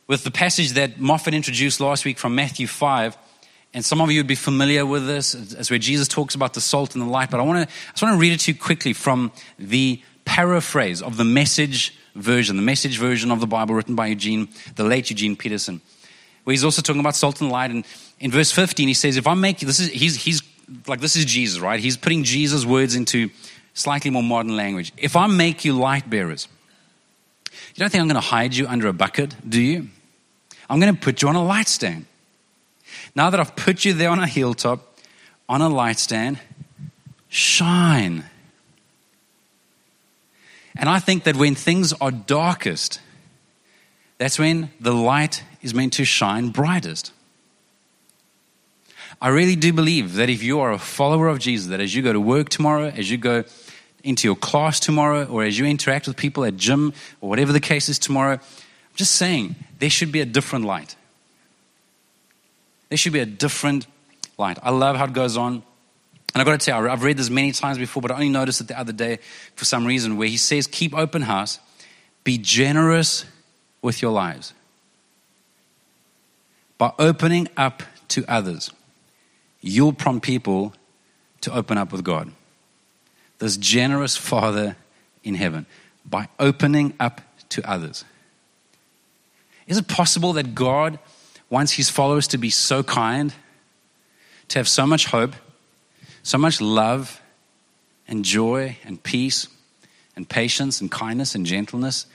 with 0.06 0.22
the 0.22 0.30
passage 0.30 0.74
that 0.74 1.00
Moffat 1.00 1.34
introduced 1.34 1.80
last 1.80 2.04
week 2.04 2.16
from 2.16 2.36
Matthew 2.36 2.68
5. 2.68 3.16
And 3.74 3.84
some 3.84 4.00
of 4.00 4.12
you 4.12 4.20
would 4.20 4.28
be 4.28 4.36
familiar 4.36 4.86
with 4.86 5.04
this. 5.08 5.34
It's 5.34 5.68
where 5.68 5.80
Jesus 5.80 6.06
talks 6.06 6.36
about 6.36 6.54
the 6.54 6.60
salt 6.60 6.94
and 6.94 7.02
the 7.02 7.10
light. 7.10 7.28
But 7.28 7.40
I, 7.40 7.42
want 7.42 7.68
to, 7.68 7.74
I 7.74 7.90
just 7.90 8.04
want 8.04 8.14
to 8.14 8.20
read 8.20 8.32
it 8.32 8.38
to 8.42 8.52
you 8.52 8.56
quickly 8.56 8.92
from 8.92 9.32
the 9.58 10.00
paraphrase 10.26 11.02
of 11.02 11.16
the 11.16 11.24
message 11.24 11.92
version, 12.14 12.54
the 12.54 12.62
message 12.62 12.98
version 12.98 13.32
of 13.32 13.40
the 13.40 13.48
Bible 13.48 13.74
written 13.74 13.96
by 13.96 14.06
Eugene, 14.06 14.46
the 14.76 14.84
late 14.84 15.10
Eugene 15.10 15.34
Peterson, 15.34 15.80
where 16.46 16.52
he's 16.52 16.62
also 16.62 16.80
talking 16.80 17.00
about 17.00 17.16
salt 17.16 17.40
and 17.40 17.50
light. 17.50 17.72
And 17.72 17.84
in 18.20 18.30
verse 18.30 18.52
15, 18.52 18.86
he 18.86 18.94
says, 18.94 19.16
If 19.16 19.26
I 19.26 19.34
make 19.34 19.58
this 19.58 19.80
is 19.80 19.88
he's 19.88 20.14
he's 20.14 20.42
like 20.86 21.00
this 21.00 21.16
is 21.16 21.24
Jesus, 21.24 21.58
right? 21.58 21.80
He's 21.80 21.96
putting 21.96 22.22
Jesus' 22.22 22.64
words 22.64 22.94
into 22.94 23.30
slightly 23.74 24.12
more 24.12 24.22
modern 24.22 24.54
language. 24.54 24.92
If 24.96 25.16
I 25.16 25.26
make 25.26 25.64
you 25.64 25.72
light 25.72 26.08
bearers, 26.08 26.46
you 27.50 27.80
don't 27.80 27.90
think 27.90 28.00
I'm 28.00 28.06
going 28.06 28.14
to 28.14 28.28
hide 28.28 28.54
you 28.54 28.68
under 28.68 28.86
a 28.86 28.92
bucket, 28.92 29.34
do 29.48 29.60
you? 29.60 29.88
I'm 30.70 30.78
going 30.78 30.94
to 30.94 31.00
put 31.00 31.20
you 31.20 31.26
on 31.26 31.34
a 31.34 31.44
light 31.44 31.66
stand. 31.66 32.06
Now 33.16 33.28
that 33.30 33.40
I've 33.40 33.56
put 33.56 33.84
you 33.84 33.92
there 33.92 34.10
on 34.10 34.20
a 34.20 34.26
hilltop, 34.28 34.96
on 35.48 35.62
a 35.62 35.68
light 35.68 35.98
stand, 35.98 36.38
shine. 37.28 38.24
And 40.76 40.88
I 40.88 41.00
think 41.00 41.24
that 41.24 41.34
when 41.34 41.56
things 41.56 41.92
are 41.94 42.12
darkest, 42.12 43.00
that's 44.18 44.38
when 44.38 44.70
the 44.78 44.94
light 44.94 45.42
is 45.66 45.74
meant 45.74 45.94
to 45.94 46.04
shine 46.04 46.48
brightest. 46.48 47.12
I 49.20 49.28
really 49.28 49.56
do 49.56 49.72
believe 49.72 50.14
that 50.14 50.30
if 50.30 50.42
you 50.42 50.60
are 50.60 50.72
a 50.72 50.78
follower 50.78 51.28
of 51.28 51.40
Jesus, 51.40 51.68
that 51.68 51.80
as 51.80 51.94
you 51.94 52.02
go 52.02 52.12
to 52.12 52.20
work 52.20 52.48
tomorrow, 52.48 52.86
as 52.86 53.10
you 53.10 53.18
go 53.18 53.44
into 54.04 54.28
your 54.28 54.36
class 54.36 54.78
tomorrow, 54.78 55.24
or 55.24 55.42
as 55.42 55.58
you 55.58 55.66
interact 55.66 56.06
with 56.06 56.16
people 56.16 56.44
at 56.44 56.56
gym, 56.56 56.92
or 57.20 57.28
whatever 57.28 57.52
the 57.52 57.60
case 57.60 57.88
is 57.88 57.98
tomorrow, 57.98 58.34
I'm 58.34 58.94
just 58.94 59.16
saying 59.16 59.56
there 59.80 59.90
should 59.90 60.12
be 60.12 60.20
a 60.20 60.26
different 60.26 60.64
light. 60.64 60.94
There 62.88 62.96
should 62.96 63.12
be 63.12 63.20
a 63.20 63.26
different 63.26 63.86
light. 64.38 64.58
I 64.62 64.70
love 64.70 64.96
how 64.96 65.06
it 65.06 65.12
goes 65.12 65.36
on. 65.36 65.54
And 66.34 66.40
I've 66.40 66.44
got 66.44 66.60
to 66.60 66.64
tell 66.64 66.80
you, 66.82 66.88
I've 66.88 67.02
read 67.02 67.16
this 67.16 67.30
many 67.30 67.50
times 67.50 67.78
before, 67.78 68.02
but 68.02 68.12
I 68.12 68.14
only 68.14 68.28
noticed 68.28 68.60
it 68.60 68.68
the 68.68 68.78
other 68.78 68.92
day 68.92 69.18
for 69.56 69.64
some 69.64 69.84
reason, 69.84 70.16
where 70.16 70.28
he 70.28 70.36
says, 70.36 70.68
Keep 70.68 70.94
open 70.94 71.22
house, 71.22 71.58
be 72.22 72.38
generous 72.38 73.24
with 73.82 74.00
your 74.00 74.12
lives 74.12 74.52
by 76.78 76.92
opening 76.98 77.48
up 77.56 77.82
to 78.08 78.24
others 78.28 78.70
you'll 79.66 79.92
prompt 79.92 80.24
people 80.24 80.72
to 81.40 81.52
open 81.52 81.76
up 81.76 81.92
with 81.92 82.04
God. 82.04 82.32
This 83.38 83.56
generous 83.56 84.16
Father 84.16 84.76
in 85.24 85.34
heaven 85.34 85.66
by 86.04 86.28
opening 86.38 86.94
up 87.00 87.20
to 87.50 87.68
others. 87.68 88.04
Is 89.66 89.76
it 89.76 89.88
possible 89.88 90.32
that 90.34 90.54
God 90.54 90.98
wants 91.50 91.72
his 91.72 91.90
followers 91.90 92.28
to 92.28 92.38
be 92.38 92.50
so 92.50 92.82
kind, 92.82 93.34
to 94.48 94.58
have 94.58 94.68
so 94.68 94.86
much 94.86 95.06
hope, 95.06 95.34
so 96.22 96.38
much 96.38 96.60
love 96.60 97.20
and 98.06 98.24
joy 98.24 98.78
and 98.84 99.02
peace 99.02 99.48
and 100.14 100.28
patience 100.28 100.80
and 100.80 100.90
kindness 100.90 101.34
and 101.34 101.44
gentleness 101.44 102.06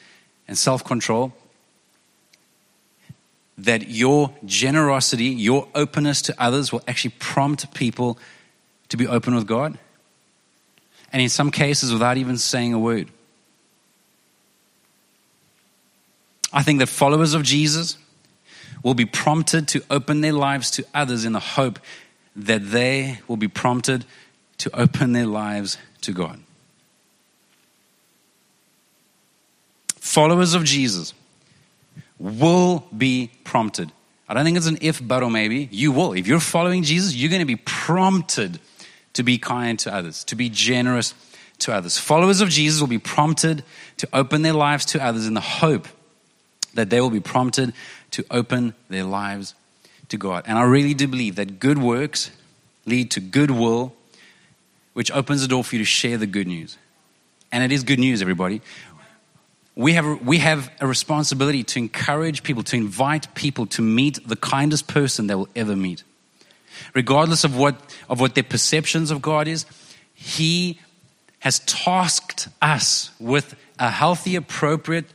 and 0.47 0.57
self 0.57 0.83
control 0.83 1.33
that 3.65 3.89
your 3.89 4.33
generosity, 4.45 5.25
your 5.25 5.67
openness 5.75 6.21
to 6.23 6.35
others 6.41 6.71
will 6.71 6.81
actually 6.87 7.13
prompt 7.19 7.73
people 7.73 8.17
to 8.89 8.97
be 8.97 9.07
open 9.07 9.35
with 9.35 9.45
God. 9.45 9.77
And 11.13 11.21
in 11.21 11.29
some 11.29 11.51
cases, 11.51 11.93
without 11.93 12.17
even 12.17 12.37
saying 12.37 12.73
a 12.73 12.79
word. 12.79 13.09
I 16.51 16.63
think 16.63 16.79
that 16.79 16.87
followers 16.87 17.33
of 17.33 17.43
Jesus 17.43 17.97
will 18.83 18.93
be 18.93 19.05
prompted 19.05 19.67
to 19.69 19.83
open 19.89 20.21
their 20.21 20.33
lives 20.33 20.71
to 20.71 20.85
others 20.93 21.23
in 21.23 21.33
the 21.33 21.39
hope 21.39 21.79
that 22.35 22.71
they 22.71 23.19
will 23.27 23.37
be 23.37 23.47
prompted 23.47 24.05
to 24.57 24.75
open 24.79 25.13
their 25.13 25.27
lives 25.27 25.77
to 26.01 26.13
God. 26.13 26.39
Followers 29.97 30.55
of 30.55 30.63
Jesus 30.63 31.13
will 32.21 32.85
be 32.95 33.31
prompted. 33.43 33.91
I 34.29 34.33
don't 34.33 34.45
think 34.45 34.55
it's 34.55 34.67
an 34.67 34.77
if, 34.81 35.05
but, 35.05 35.23
or 35.23 35.31
maybe. 35.31 35.67
You 35.71 35.91
will. 35.91 36.13
If 36.13 36.27
you're 36.27 36.39
following 36.39 36.83
Jesus, 36.83 37.15
you're 37.15 37.29
going 37.29 37.41
to 37.41 37.45
be 37.45 37.57
prompted 37.57 38.59
to 39.13 39.23
be 39.23 39.37
kind 39.37 39.77
to 39.79 39.93
others, 39.93 40.23
to 40.25 40.35
be 40.35 40.49
generous 40.49 41.13
to 41.59 41.73
others. 41.73 41.97
Followers 41.97 42.39
of 42.39 42.49
Jesus 42.49 42.79
will 42.79 42.87
be 42.87 42.99
prompted 42.99 43.63
to 43.97 44.07
open 44.13 44.41
their 44.41 44.53
lives 44.53 44.85
to 44.85 45.03
others 45.03 45.27
in 45.27 45.33
the 45.33 45.41
hope 45.41 45.87
that 46.75 46.89
they 46.89 47.01
will 47.01 47.09
be 47.09 47.19
prompted 47.19 47.73
to 48.11 48.25
open 48.31 48.73
their 48.89 49.03
lives 49.03 49.53
to 50.09 50.17
God. 50.17 50.45
And 50.47 50.57
I 50.57 50.63
really 50.63 50.93
do 50.93 51.07
believe 51.07 51.35
that 51.35 51.59
good 51.59 51.77
works 51.77 52.31
lead 52.85 53.11
to 53.11 53.19
goodwill, 53.19 53.93
which 54.93 55.11
opens 55.11 55.41
the 55.41 55.47
door 55.47 55.63
for 55.63 55.75
you 55.75 55.81
to 55.81 55.85
share 55.85 56.17
the 56.17 56.27
good 56.27 56.47
news. 56.47 56.77
And 57.51 57.63
it 57.63 57.71
is 57.73 57.83
good 57.83 57.99
news, 57.99 58.21
everybody 58.21 58.61
we 59.75 59.93
have, 59.93 60.21
we 60.21 60.39
have 60.39 60.69
a 60.79 60.87
responsibility 60.87 61.63
to 61.63 61.79
encourage 61.79 62.43
people, 62.43 62.63
to 62.63 62.75
invite 62.75 63.33
people 63.35 63.65
to 63.67 63.81
meet 63.81 64.27
the 64.27 64.35
kindest 64.35 64.87
person 64.87 65.27
they 65.27 65.35
will 65.35 65.49
ever 65.55 65.75
meet. 65.75 66.03
Regardless 66.93 67.43
of 67.43 67.55
what, 67.55 67.75
of 68.09 68.19
what 68.19 68.35
their 68.35 68.43
perceptions 68.43 69.11
of 69.11 69.21
God 69.21 69.47
is, 69.47 69.65
He 70.13 70.79
has 71.39 71.59
tasked 71.59 72.49
us 72.61 73.11
with 73.19 73.55
a 73.79 73.89
healthy, 73.89 74.35
appropriate, 74.35 75.05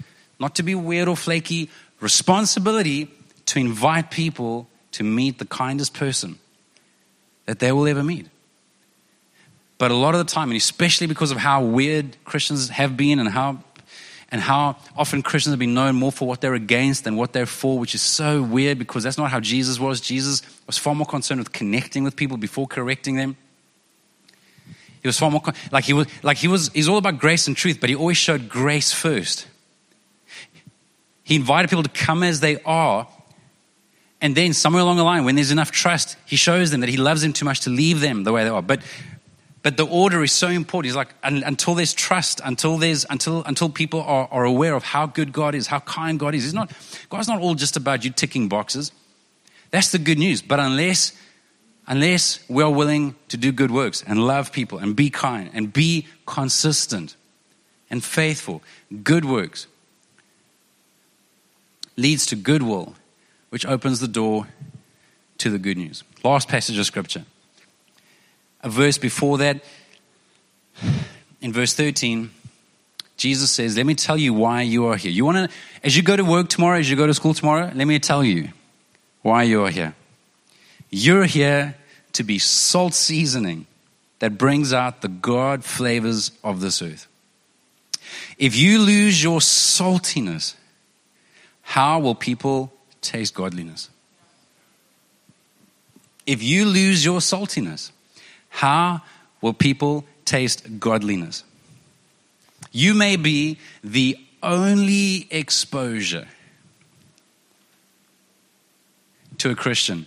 not 0.41 0.55
to 0.57 0.63
be 0.63 0.75
weird 0.75 1.09
or 1.09 1.17
flaky, 1.17 1.71
responsibility 2.01 3.11
to 3.47 3.59
invite 3.59 4.11
people 4.11 4.69
to 4.93 5.05
meet 5.05 5.39
the 5.39 5.45
kindest 5.45 5.95
person 5.95 6.39
that 7.45 7.59
they 7.59 7.73
will 7.73 7.87
ever 7.87 8.03
meet. 8.03 8.27
But 9.79 9.91
a 9.91 9.95
lot 9.95 10.15
of 10.15 10.27
the 10.27 10.33
time, 10.33 10.51
and 10.51 10.57
especially 10.57 11.07
because 11.07 11.31
of 11.31 11.37
how 11.37 11.63
weird 11.63 12.17
Christians 12.25 12.71
have 12.71 12.97
been 12.97 13.19
and 13.19 13.29
how 13.29 13.59
and 14.33 14.41
how 14.41 14.77
often 14.97 15.23
Christians 15.23 15.53
have 15.53 15.59
been 15.59 15.75
known 15.75 15.95
more 15.95 16.11
for 16.11 16.27
what 16.27 16.41
they're 16.41 16.55
against 16.55 17.05
than 17.05 17.17
what 17.17 17.33
they're 17.33 17.47
for, 17.47 17.79
which 17.79 17.95
is 17.95 18.03
so 18.03 18.43
weird 18.43 18.79
because 18.79 19.05
that's 19.05 19.19
not 19.19 19.31
how 19.31 19.41
Jesus 19.41 19.79
was. 19.79 20.01
Jesus 20.01 20.43
was 20.67 20.77
far 20.77 20.95
more 20.95 21.07
concerned 21.07 21.39
with 21.39 21.53
connecting 21.53 22.03
with 22.05 22.17
people 22.17 22.37
before 22.37 22.67
correcting 22.67 23.17
them. 23.17 23.37
He 25.03 25.09
was 25.09 25.19
far 25.19 25.31
more 25.31 25.43
like 25.71 25.85
he 25.85 25.93
was 25.93 26.09
like 26.25 26.39
he 26.39 26.49
was 26.49 26.69
he's 26.75 26.89
all 26.89 26.99
about 26.99 27.19
grace 27.19 27.47
and 27.47 27.57
truth, 27.57 27.79
but 27.81 27.89
he 27.89 27.95
always 27.95 28.17
showed 28.17 28.49
grace 28.49 28.93
first. 28.93 29.47
He 31.23 31.37
invited 31.37 31.69
people 31.71 31.85
to 31.85 31.91
come 31.91 32.23
as 32.23 32.41
they 32.41 32.61
are 32.63 33.07
And 34.21 34.35
then 34.35 34.55
somewhere 34.55 34.83
along 34.83 34.97
the 34.97 35.05
line, 35.05 35.25
when 35.25 35.35
there's 35.35 35.51
enough 35.51 35.71
trust, 35.71 36.17
he 36.25 36.37
shows 36.37 36.71
them 36.71 36.81
that 36.81 36.89
he 36.89 36.97
loves 36.97 37.23
them 37.23 37.33
too 37.33 37.45
much 37.45 37.61
to 37.61 37.71
leave 37.71 38.01
them 38.01 38.25
the 38.25 38.33
way 38.33 38.45
they 38.45 38.51
are. 38.51 38.63
But 38.63 38.81
but 39.67 39.77
the 39.77 39.85
order 39.85 40.23
is 40.23 40.31
so 40.31 40.47
important. 40.47 40.85
He's 40.85 40.95
like, 40.95 41.13
until 41.25 41.75
there's 41.75 41.93
trust, 41.93 42.41
until 42.45 42.79
there's 42.79 43.05
until 43.11 43.43
until 43.43 43.69
people 43.69 44.01
are, 44.01 44.29
are 44.31 44.45
aware 44.45 44.77
of 44.77 44.85
how 44.85 45.07
good 45.07 45.33
God 45.33 45.57
is, 45.57 45.67
how 45.67 45.81
kind 45.81 46.21
God 46.21 46.37
is. 46.37 46.45
He's 46.45 46.55
not 46.55 46.71
God's 47.11 47.27
not 47.27 47.41
all 47.41 47.57
just 47.57 47.77
about 47.77 48.05
you 48.05 48.13
ticking 48.13 48.49
boxes. 48.49 48.93
That's 49.73 49.91
the 49.91 49.99
good 49.99 50.19
news. 50.19 50.41
But 50.41 50.61
unless 50.61 51.21
unless 51.89 52.49
we 52.49 52.63
are 52.63 52.71
willing 52.71 53.17
to 53.27 53.37
do 53.37 53.51
good 53.51 53.73
works 53.73 54.05
and 54.07 54.25
love 54.25 54.53
people 54.53 54.79
and 54.79 54.95
be 54.95 55.11
kind 55.11 55.51
and 55.53 55.73
be 55.73 56.07
consistent 56.27 57.17
and 57.91 58.05
faithful, 58.05 58.63
good 59.03 59.25
works 59.25 59.67
leads 61.97 62.25
to 62.27 62.37
goodwill, 62.37 62.95
which 63.49 63.67
opens 63.67 63.99
the 63.99 64.07
door 64.07 64.47
to 65.39 65.51
the 65.51 65.59
good 65.59 65.77
news. 65.77 66.05
Last 66.23 66.47
passage 66.47 66.79
of 66.79 66.87
scripture. 66.87 67.25
A 68.63 68.69
verse 68.69 68.99
before 68.99 69.39
that, 69.39 69.63
in 71.41 71.53
verse 71.53 71.75
13, 71.75 72.31
Jesus 73.17 73.51
says, 73.51 73.77
Let 73.77 73.87
me 73.87 73.95
tell 73.95 74.17
you 74.17 74.35
why 74.35 74.63
you 74.63 74.87
are 74.87 74.97
here. 74.97 75.11
You 75.11 75.25
want 75.25 75.51
to, 75.51 75.57
as 75.83 75.97
you 75.97 76.03
go 76.03 76.17
to 76.17 76.25
work 76.25 76.49
tomorrow, 76.49 76.79
as 76.79 76.91
you 76.91 76.97
go 76.97 77.07
to 77.07 77.15
school 77.15 77.35
tomorrow, 77.35 77.71
let 77.75 77.87
me 77.87 77.99
tell 77.99 78.25
you 78.25 78.51
why 79.23 79.45
you 79.45 79.65
are 79.65 79.71
here. 79.71 79.95
You're 80.91 81.25
here 81.25 81.77
to 82.13 82.23
be 82.23 82.39
salt 82.39 82.95
seasoning 82.95 83.67
that 84.19 84.39
brings 84.39 84.73
out 84.73 85.03
the 85.03 85.09
God 85.09 85.65
flavors 85.65 86.31
of 86.43 86.61
this 86.61 86.81
earth. 86.81 87.07
If 88.39 88.57
you 88.57 88.79
lose 88.79 89.23
your 89.23 89.41
saltiness, 89.41 90.55
how 91.63 91.99
will 91.99 92.15
people 92.15 92.73
taste 93.01 93.35
godliness? 93.35 93.91
If 96.27 96.43
you 96.43 96.65
lose 96.65 97.05
your 97.05 97.21
saltiness, 97.21 97.91
how 98.57 99.03
will 99.43 99.53
people 99.53 100.07
taste 100.25 100.81
godliness? 100.81 101.45
You 102.73 102.95
may 102.95 103.17
be 103.17 103.59
the 103.85 104.19
only 104.43 105.27
exposure 105.31 106.27
to 109.37 109.51
a 109.51 109.55
Christian 109.55 110.07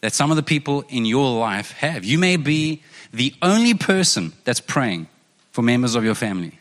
that 0.00 0.14
some 0.14 0.30
of 0.30 0.38
the 0.38 0.42
people 0.42 0.84
in 0.88 1.04
your 1.04 1.38
life 1.38 1.72
have. 1.72 2.02
You 2.02 2.18
may 2.18 2.38
be 2.38 2.82
the 3.12 3.34
only 3.42 3.74
person 3.74 4.32
that's 4.44 4.60
praying 4.60 5.08
for 5.52 5.60
members 5.60 5.94
of 5.94 6.02
your 6.02 6.14
family. 6.14 6.58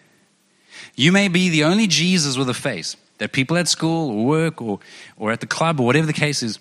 You 0.98 1.14
may 1.14 1.30
be 1.30 1.48
the 1.48 1.64
only 1.64 1.88
Jesus 1.88 2.38
with 2.38 2.50
a 2.50 2.54
face 2.54 2.98
that 3.20 3.32
people 3.32 3.56
at 3.56 3.70
school 3.70 4.10
or 4.10 4.26
work 4.26 4.62
or, 4.62 4.80
or 5.16 5.32
at 5.32 5.40
the 5.40 5.48
club 5.48 5.80
or 5.80 5.86
whatever 5.86 6.08
the 6.08 6.12
case 6.12 6.44
is 6.44 6.60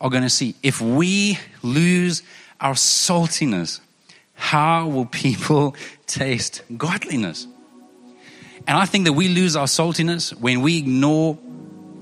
are 0.00 0.08
going 0.08 0.22
to 0.22 0.30
see. 0.30 0.54
If 0.62 0.80
we 0.80 1.36
lose 1.64 2.22
our 2.60 2.74
saltiness, 2.74 3.80
how 4.34 4.86
will 4.86 5.06
people 5.06 5.74
taste 6.06 6.62
godliness? 6.76 7.46
And 8.66 8.76
I 8.76 8.84
think 8.84 9.06
that 9.06 9.14
we 9.14 9.28
lose 9.28 9.56
our 9.56 9.66
saltiness 9.66 10.34
when 10.34 10.60
we 10.60 10.78
ignore 10.78 11.38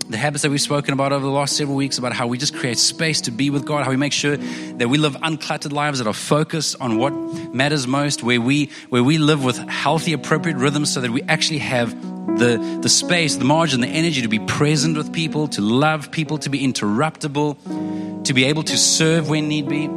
the 0.09 0.17
habits 0.17 0.43
that 0.43 0.51
we've 0.51 0.61
spoken 0.61 0.95
about 0.95 1.13
over 1.13 1.25
the 1.25 1.31
last 1.31 1.57
several 1.57 1.77
weeks 1.77 1.99
about 1.99 2.13
how 2.13 2.27
we 2.27 2.39
just 2.39 2.55
create 2.57 2.79
space 2.79 3.21
to 3.23 3.31
be 3.31 3.51
with 3.51 3.67
God, 3.67 3.85
how 3.85 3.91
we 3.91 3.97
make 3.97 4.15
sure 4.15 4.37
that 4.37 4.89
we 4.89 4.97
live 4.97 5.15
uncluttered 5.17 5.73
lives 5.73 5.99
that 5.99 6.07
are 6.07 6.15
focused 6.15 6.77
on 6.81 6.97
what 6.97 7.11
matters 7.53 7.87
most, 7.87 8.23
where 8.23 8.41
we 8.41 8.71
where 8.89 9.05
we 9.05 9.19
live 9.19 9.45
with 9.45 9.59
healthy, 9.69 10.15
appropriate 10.15 10.57
rhythms 10.57 10.93
so 10.93 11.03
that 11.03 11.11
we 11.11 11.23
actually 11.23 11.59
have 11.59 11.91
the, 12.39 12.79
the 12.83 12.89
space, 12.89 13.37
the 13.37 13.45
margin, 13.45 13.81
the 13.81 13.89
energy 13.89 14.23
to 14.23 14.29
be 14.29 14.39
present 14.39 14.97
with 14.97 15.13
people, 15.13 15.49
to 15.49 15.61
love 15.61 16.11
people, 16.11 16.39
to 16.39 16.49
be 16.49 16.67
interruptible, 16.67 18.25
to 18.25 18.33
be 18.33 18.45
able 18.45 18.63
to 18.63 18.77
serve 18.79 19.29
when 19.29 19.49
need 19.49 19.69
be, 19.69 19.89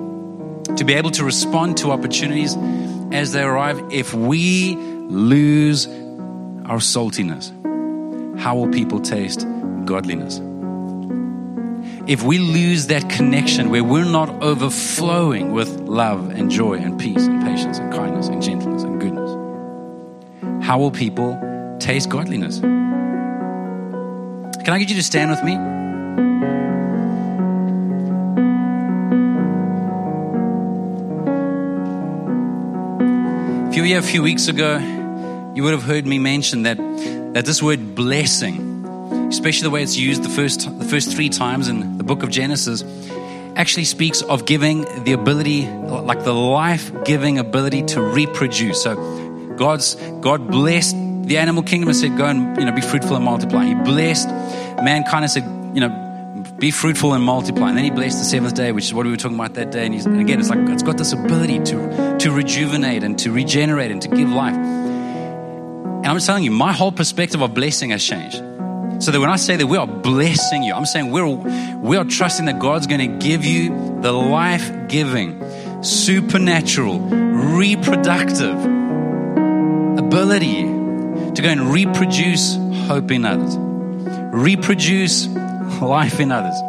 to 0.78 0.84
be 0.84 0.94
able 0.94 1.12
to 1.12 1.24
respond 1.24 1.78
to 1.78 1.92
opportunities 1.92 2.58
as 3.12 3.34
they 3.34 3.44
arrive. 3.44 3.82
If 3.92 4.14
we 4.14 4.76
lose 4.76 5.88
our 6.66 6.80
saltiness, 6.80 7.52
how 8.40 8.56
will 8.56 8.70
people 8.70 9.00
taste 9.00 9.46
godliness. 9.86 10.42
If 12.08 12.24
we 12.24 12.40
lose 12.40 12.88
that 12.88 13.10
connection 13.10 13.70
where 13.70 13.84
we're 13.84 14.06
not 14.06 14.30
overflowing 14.42 15.52
with 15.52 15.70
love 15.82 16.32
and 16.32 16.50
joy 16.50 16.76
and 16.76 17.00
peace 17.00 17.26
and 17.26 17.44
patience 17.44 17.78
and 17.78 17.94
kindness 17.94 18.28
and 18.28 18.42
gentleness 18.42 18.84
and 18.84 19.00
goodness, 19.00 20.66
how 20.66 20.80
will 20.80 20.92
people 20.92 21.40
taste 21.80 22.10
godliness? 22.10 22.60
Can 22.60 24.74
I 24.74 24.80
get 24.80 24.90
you 24.90 24.96
to 24.96 25.04
stand 25.04 25.32
with 25.32 25.44
me? 25.44 25.71
If 33.72 33.78
you 33.78 33.84
were 33.84 33.88
here 33.88 34.00
a 34.00 34.04
few 34.04 34.22
weeks 34.22 34.50
ago, 34.50 34.80
you 35.56 35.64
would 35.64 35.72
have 35.72 35.84
heard 35.84 36.06
me 36.06 36.20
mention 36.20 36.64
that, 36.64 36.78
that 37.34 37.46
this 37.46 37.64
word 37.64 37.96
blessing 37.96 38.72
especially 39.30 39.64
the 39.64 39.70
way 39.70 39.82
it's 39.82 39.96
used 39.96 40.24
the 40.24 40.30
first, 40.30 40.78
the 40.78 40.84
first 40.84 41.16
three 41.16 41.30
times 41.30 41.70
in 41.70 41.98
the 41.98 42.04
book 42.04 42.22
of 42.22 42.30
Genesis, 42.30 42.84
actually 43.56 43.86
speaks 43.86 44.22
of 44.22 44.46
giving 44.46 44.82
the 45.06 45.14
ability, 45.14 45.70
like 45.70 46.26
the 46.26 46.34
life 46.34 46.92
giving 47.06 47.40
ability 47.40 47.84
to 47.84 48.02
reproduce. 48.02 48.84
So 48.84 49.56
God's, 49.56 49.96
God 50.20 50.52
blessed 50.52 50.98
the 51.24 51.38
animal 51.38 51.64
kingdom 51.64 51.88
and 51.88 51.98
said, 51.98 52.18
Go 52.18 52.26
and 52.26 52.58
you 52.58 52.66
know, 52.66 52.74
be 52.74 52.82
fruitful 52.82 53.16
and 53.16 53.24
multiply. 53.24 53.64
He 53.64 53.74
blessed 53.74 54.28
mankind 54.84 55.24
and 55.24 55.32
said, 55.32 55.44
You 55.74 55.80
know, 55.80 56.11
be 56.62 56.70
fruitful 56.70 57.14
and 57.14 57.24
multiply. 57.24 57.70
And 57.70 57.78
then 57.78 57.84
he 57.84 57.90
blessed 57.90 58.20
the 58.20 58.24
seventh 58.24 58.54
day, 58.54 58.72
which 58.72 58.86
is 58.86 58.94
what 58.94 59.06
we 59.06 59.12
were 59.12 59.18
talking 59.18 59.36
about 59.36 59.56
that 59.56 59.72
day. 59.72 59.88
And, 59.88 59.96
and 59.96 60.22
again, 60.22 60.40
it's 60.40 60.50
like 60.50 60.60
it's 60.70 60.84
got 60.84 60.96
this 60.96 61.12
ability 61.12 61.60
to, 61.60 62.18
to 62.20 62.32
rejuvenate 62.32 63.04
and 63.04 63.18
to 63.18 63.32
regenerate 63.32 63.90
and 63.90 64.00
to 64.04 64.08
give 64.08 64.30
life. 64.30 64.54
And 64.54 66.06
I'm 66.06 66.20
telling 66.20 66.44
you, 66.44 66.52
my 66.52 66.72
whole 66.72 66.92
perspective 66.92 67.42
of 67.42 67.56
blessing 67.56 67.90
has 67.90 68.04
changed. 68.04 68.38
So 69.04 69.10
that 69.10 69.20
when 69.20 69.32
I 69.32 69.38
say 69.38 69.56
that 69.56 69.66
we 69.66 69.78
are 69.78 69.88
blessing 69.88 70.62
you, 70.62 70.76
I'm 70.76 70.86
saying 70.86 71.10
we're, 71.10 71.26
we 71.26 71.98
are 71.98 72.06
trusting 72.06 72.46
that 72.46 72.60
God's 72.60 72.86
going 72.86 73.12
to 73.12 73.18
give 73.28 73.44
you 73.44 74.00
the 74.02 74.12
life 74.12 74.88
giving, 74.88 75.44
supernatural, 75.84 77.00
reproductive 77.00 78.56
ability 79.98 80.62
to 80.62 81.42
go 81.42 81.50
and 81.50 81.74
reproduce 81.74 82.56
hope 82.86 83.10
in 83.10 83.26
others, 83.26 83.58
reproduce 83.58 85.28
life 85.82 86.20
in 86.20 86.32
others, 86.32 86.60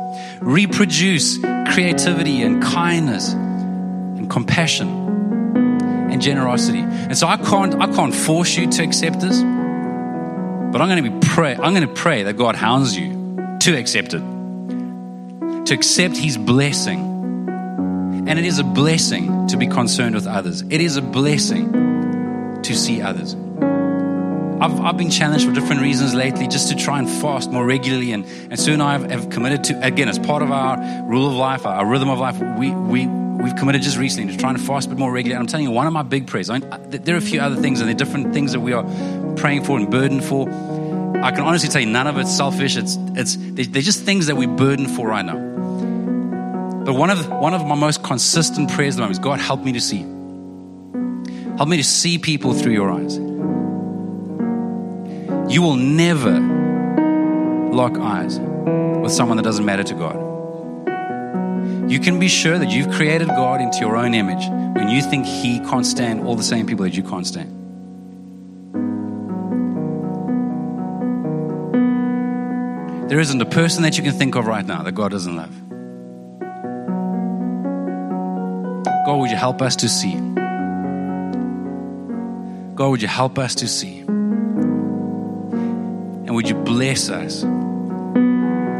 reproduce 0.40 1.38
creativity 1.38 2.42
and 2.42 2.62
kindness 2.62 3.32
and 3.32 4.28
compassion 4.30 4.88
and 6.10 6.20
generosity. 6.20 6.80
And 6.80 7.16
so 7.16 7.26
I 7.26 7.36
can't, 7.36 7.74
I 7.76 7.86
can't 7.92 8.14
force 8.14 8.56
you 8.56 8.70
to 8.70 8.82
accept 8.82 9.20
this. 9.20 9.40
But 9.40 10.80
I'm 10.80 10.88
going 10.88 11.04
to 11.04 11.10
be 11.10 11.26
pray. 11.26 11.54
I'm 11.54 11.74
going 11.74 11.86
to 11.86 11.94
pray 11.94 12.22
that 12.24 12.38
God 12.38 12.56
hounds 12.56 12.96
you 12.96 13.36
to 13.60 13.76
accept 13.76 14.14
it, 14.14 14.20
to 15.66 15.74
accept 15.74 16.16
His 16.16 16.38
blessing. 16.38 17.10
And 18.26 18.38
it 18.38 18.44
is 18.44 18.58
a 18.58 18.64
blessing 18.64 19.48
to 19.48 19.56
be 19.56 19.66
concerned 19.66 20.14
with 20.14 20.26
others. 20.26 20.62
It 20.62 20.80
is 20.80 20.96
a 20.96 21.02
blessing 21.02 22.62
to 22.62 22.74
see 22.74 23.02
others. 23.02 23.34
I've, 24.62 24.80
I've 24.80 24.96
been 24.96 25.10
challenged 25.10 25.44
for 25.44 25.52
different 25.52 25.82
reasons 25.82 26.14
lately 26.14 26.46
just 26.46 26.68
to 26.68 26.76
try 26.76 27.00
and 27.00 27.10
fast 27.10 27.50
more 27.50 27.66
regularly. 27.66 28.12
And, 28.12 28.24
and 28.24 28.60
soon 28.60 28.80
I 28.80 28.92
have, 28.92 29.10
have 29.10 29.28
committed 29.28 29.64
to, 29.64 29.84
again, 29.84 30.08
as 30.08 30.20
part 30.20 30.40
of 30.40 30.52
our 30.52 30.78
rule 31.08 31.26
of 31.26 31.34
life, 31.34 31.66
our 31.66 31.84
rhythm 31.84 32.08
of 32.08 32.20
life, 32.20 32.38
we, 32.56 32.70
we, 32.70 33.08
we've 33.08 33.56
committed 33.56 33.82
just 33.82 33.98
recently 33.98 34.32
to 34.32 34.38
trying 34.38 34.54
to 34.54 34.62
fast 34.62 34.86
a 34.86 34.90
bit 34.90 35.00
more 35.00 35.10
regularly. 35.10 35.34
And 35.34 35.42
I'm 35.42 35.48
telling 35.48 35.66
you, 35.66 35.72
one 35.72 35.88
of 35.88 35.92
my 35.92 36.04
big 36.04 36.28
prayers, 36.28 36.48
I, 36.48 36.60
there 36.60 37.16
are 37.16 37.18
a 37.18 37.20
few 37.20 37.40
other 37.40 37.56
things 37.56 37.80
and 37.80 37.88
there 37.88 37.96
are 37.96 37.98
different 37.98 38.32
things 38.32 38.52
that 38.52 38.60
we 38.60 38.72
are 38.72 38.84
praying 39.34 39.64
for 39.64 39.76
and 39.76 39.90
burdened 39.90 40.22
for. 40.22 40.48
I 40.48 41.32
can 41.32 41.40
honestly 41.40 41.68
tell 41.68 41.80
you, 41.80 41.88
none 41.88 42.06
of 42.06 42.16
it's 42.18 42.30
selfish. 42.30 42.76
It's, 42.76 42.96
it's, 43.16 43.36
they're 43.36 43.82
just 43.82 44.04
things 44.04 44.26
that 44.26 44.36
we 44.36 44.46
burden 44.46 44.86
for 44.86 45.08
right 45.08 45.24
now. 45.24 46.84
But 46.84 46.94
one 46.94 47.10
of, 47.10 47.28
one 47.28 47.54
of 47.54 47.66
my 47.66 47.74
most 47.74 48.04
consistent 48.04 48.70
prayers 48.70 48.94
at 48.94 48.98
the 48.98 49.02
moment 49.02 49.18
is 49.18 49.24
God, 49.24 49.40
help 49.40 49.64
me 49.64 49.72
to 49.72 49.80
see. 49.80 50.02
Help 51.56 51.68
me 51.68 51.78
to 51.78 51.84
see 51.84 52.18
people 52.18 52.54
through 52.54 52.74
your 52.74 52.92
eyes. 52.92 53.31
You 55.48 55.62
will 55.62 55.76
never 55.76 56.38
lock 57.72 57.98
eyes 57.98 58.38
with 58.38 59.12
someone 59.12 59.36
that 59.36 59.42
doesn't 59.42 59.64
matter 59.64 59.82
to 59.84 59.94
God. 59.94 60.32
You 61.90 62.00
can 62.00 62.18
be 62.18 62.28
sure 62.28 62.58
that 62.58 62.70
you've 62.70 62.90
created 62.90 63.28
God 63.28 63.60
into 63.60 63.78
your 63.78 63.96
own 63.96 64.14
image 64.14 64.46
when 64.76 64.88
you 64.88 65.02
think 65.02 65.26
He 65.26 65.58
can't 65.60 65.84
stand 65.84 66.26
all 66.26 66.36
the 66.36 66.42
same 66.42 66.66
people 66.66 66.84
that 66.84 66.96
you 66.96 67.02
can't 67.02 67.26
stand. 67.26 67.58
There 73.10 73.20
isn't 73.20 73.40
a 73.42 73.46
person 73.46 73.82
that 73.82 73.98
you 73.98 74.02
can 74.02 74.14
think 74.14 74.36
of 74.36 74.46
right 74.46 74.64
now 74.64 74.82
that 74.84 74.92
God 74.92 75.10
doesn't 75.10 75.36
love. 75.36 75.52
God, 79.04 79.18
would 79.18 79.30
you 79.30 79.36
help 79.36 79.60
us 79.60 79.76
to 79.76 79.88
see? 79.88 80.14
God, 82.74 82.88
would 82.88 83.02
you 83.02 83.08
help 83.08 83.38
us 83.38 83.56
to 83.56 83.68
see? 83.68 84.01
And 86.32 86.36
would 86.38 86.48
you 86.48 86.54
bless 86.54 87.10
us 87.10 87.44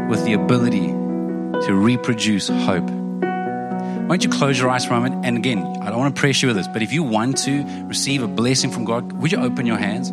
with 0.09 0.25
the 0.25 0.33
ability 0.33 0.87
to 0.87 1.75
reproduce 1.75 2.47
hope. 2.47 2.89
Why 2.89 4.07
don't 4.07 4.23
you 4.23 4.31
close 4.31 4.57
your 4.57 4.71
eyes 4.71 4.85
for 4.85 4.95
a 4.95 4.99
moment? 4.99 5.23
And 5.23 5.37
again, 5.37 5.59
I 5.59 5.91
don't 5.91 5.99
want 5.99 6.15
to 6.15 6.19
pressure 6.19 6.47
you 6.47 6.49
with 6.49 6.57
this, 6.57 6.67
but 6.67 6.81
if 6.81 6.91
you 6.91 7.03
want 7.03 7.37
to 7.43 7.63
receive 7.85 8.23
a 8.23 8.27
blessing 8.27 8.71
from 8.71 8.85
God, 8.85 9.11
would 9.11 9.31
you 9.31 9.37
open 9.37 9.67
your 9.67 9.77
hands? 9.77 10.11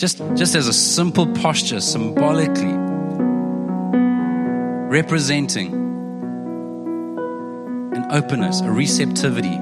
Just, 0.00 0.16
just 0.36 0.54
as 0.54 0.68
a 0.68 0.72
simple 0.72 1.26
posture, 1.34 1.82
symbolically 1.82 2.72
representing 4.88 5.74
an 7.94 8.06
openness, 8.10 8.62
a 8.62 8.70
receptivity. 8.70 9.58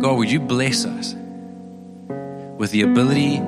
God, 0.00 0.18
would 0.18 0.30
you 0.30 0.38
bless 0.38 0.84
us 0.86 1.16
with 2.62 2.70
the 2.70 2.82
ability 2.82 3.38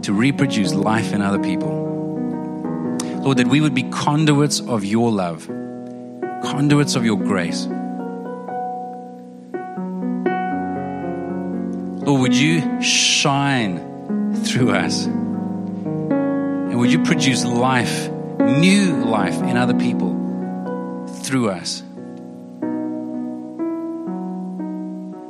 to 0.00 0.14
reproduce 0.14 0.72
life 0.72 1.12
in 1.12 1.20
other 1.20 1.38
people? 1.38 1.68
Lord, 3.22 3.36
that 3.36 3.46
we 3.46 3.60
would 3.60 3.74
be 3.74 3.82
conduits 3.82 4.60
of 4.60 4.82
your 4.82 5.12
love, 5.12 5.46
conduits 6.42 6.94
of 6.96 7.04
your 7.04 7.18
grace. 7.18 7.66
Lord, 12.06 12.22
would 12.22 12.34
you 12.34 12.80
shine 12.80 14.32
through 14.42 14.70
us? 14.70 15.04
And 15.04 16.78
would 16.78 16.90
you 16.90 17.02
produce 17.02 17.44
life, 17.44 18.08
new 18.38 19.04
life 19.04 19.36
in 19.42 19.58
other 19.58 19.74
people 19.74 21.06
through 21.24 21.50
us? 21.50 21.82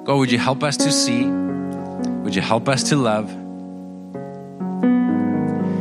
God, 0.05 0.17
would 0.17 0.31
you 0.31 0.39
help 0.39 0.63
us 0.63 0.77
to 0.77 0.93
see? 0.93 1.44
Would 2.25 2.35
you 2.35 2.43
help 2.43 2.69
us 2.71 2.85
to 2.85 2.97
love? 2.97 3.31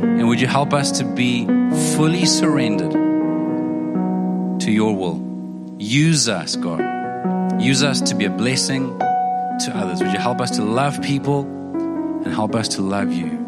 And 0.03 0.27
would 0.27 0.41
you 0.41 0.47
help 0.47 0.73
us 0.73 0.91
to 0.99 1.05
be 1.05 1.45
fully 1.95 2.25
surrendered 2.25 2.91
to 4.61 4.71
your 4.71 4.95
will? 4.95 5.21
Use 5.79 6.27
us, 6.29 6.55
God. 6.57 7.61
Use 7.61 7.81
us 7.81 8.01
to 8.01 8.15
be 8.15 8.25
a 8.25 8.29
blessing 8.29 8.99
to 8.99 9.71
others. 9.73 10.01
Would 10.03 10.11
you 10.11 10.19
help 10.19 10.41
us 10.41 10.51
to 10.57 10.63
love 10.63 11.01
people 11.01 11.41
and 12.25 12.33
help 12.33 12.55
us 12.55 12.67
to 12.69 12.81
love 12.81 13.11
you? 13.13 13.42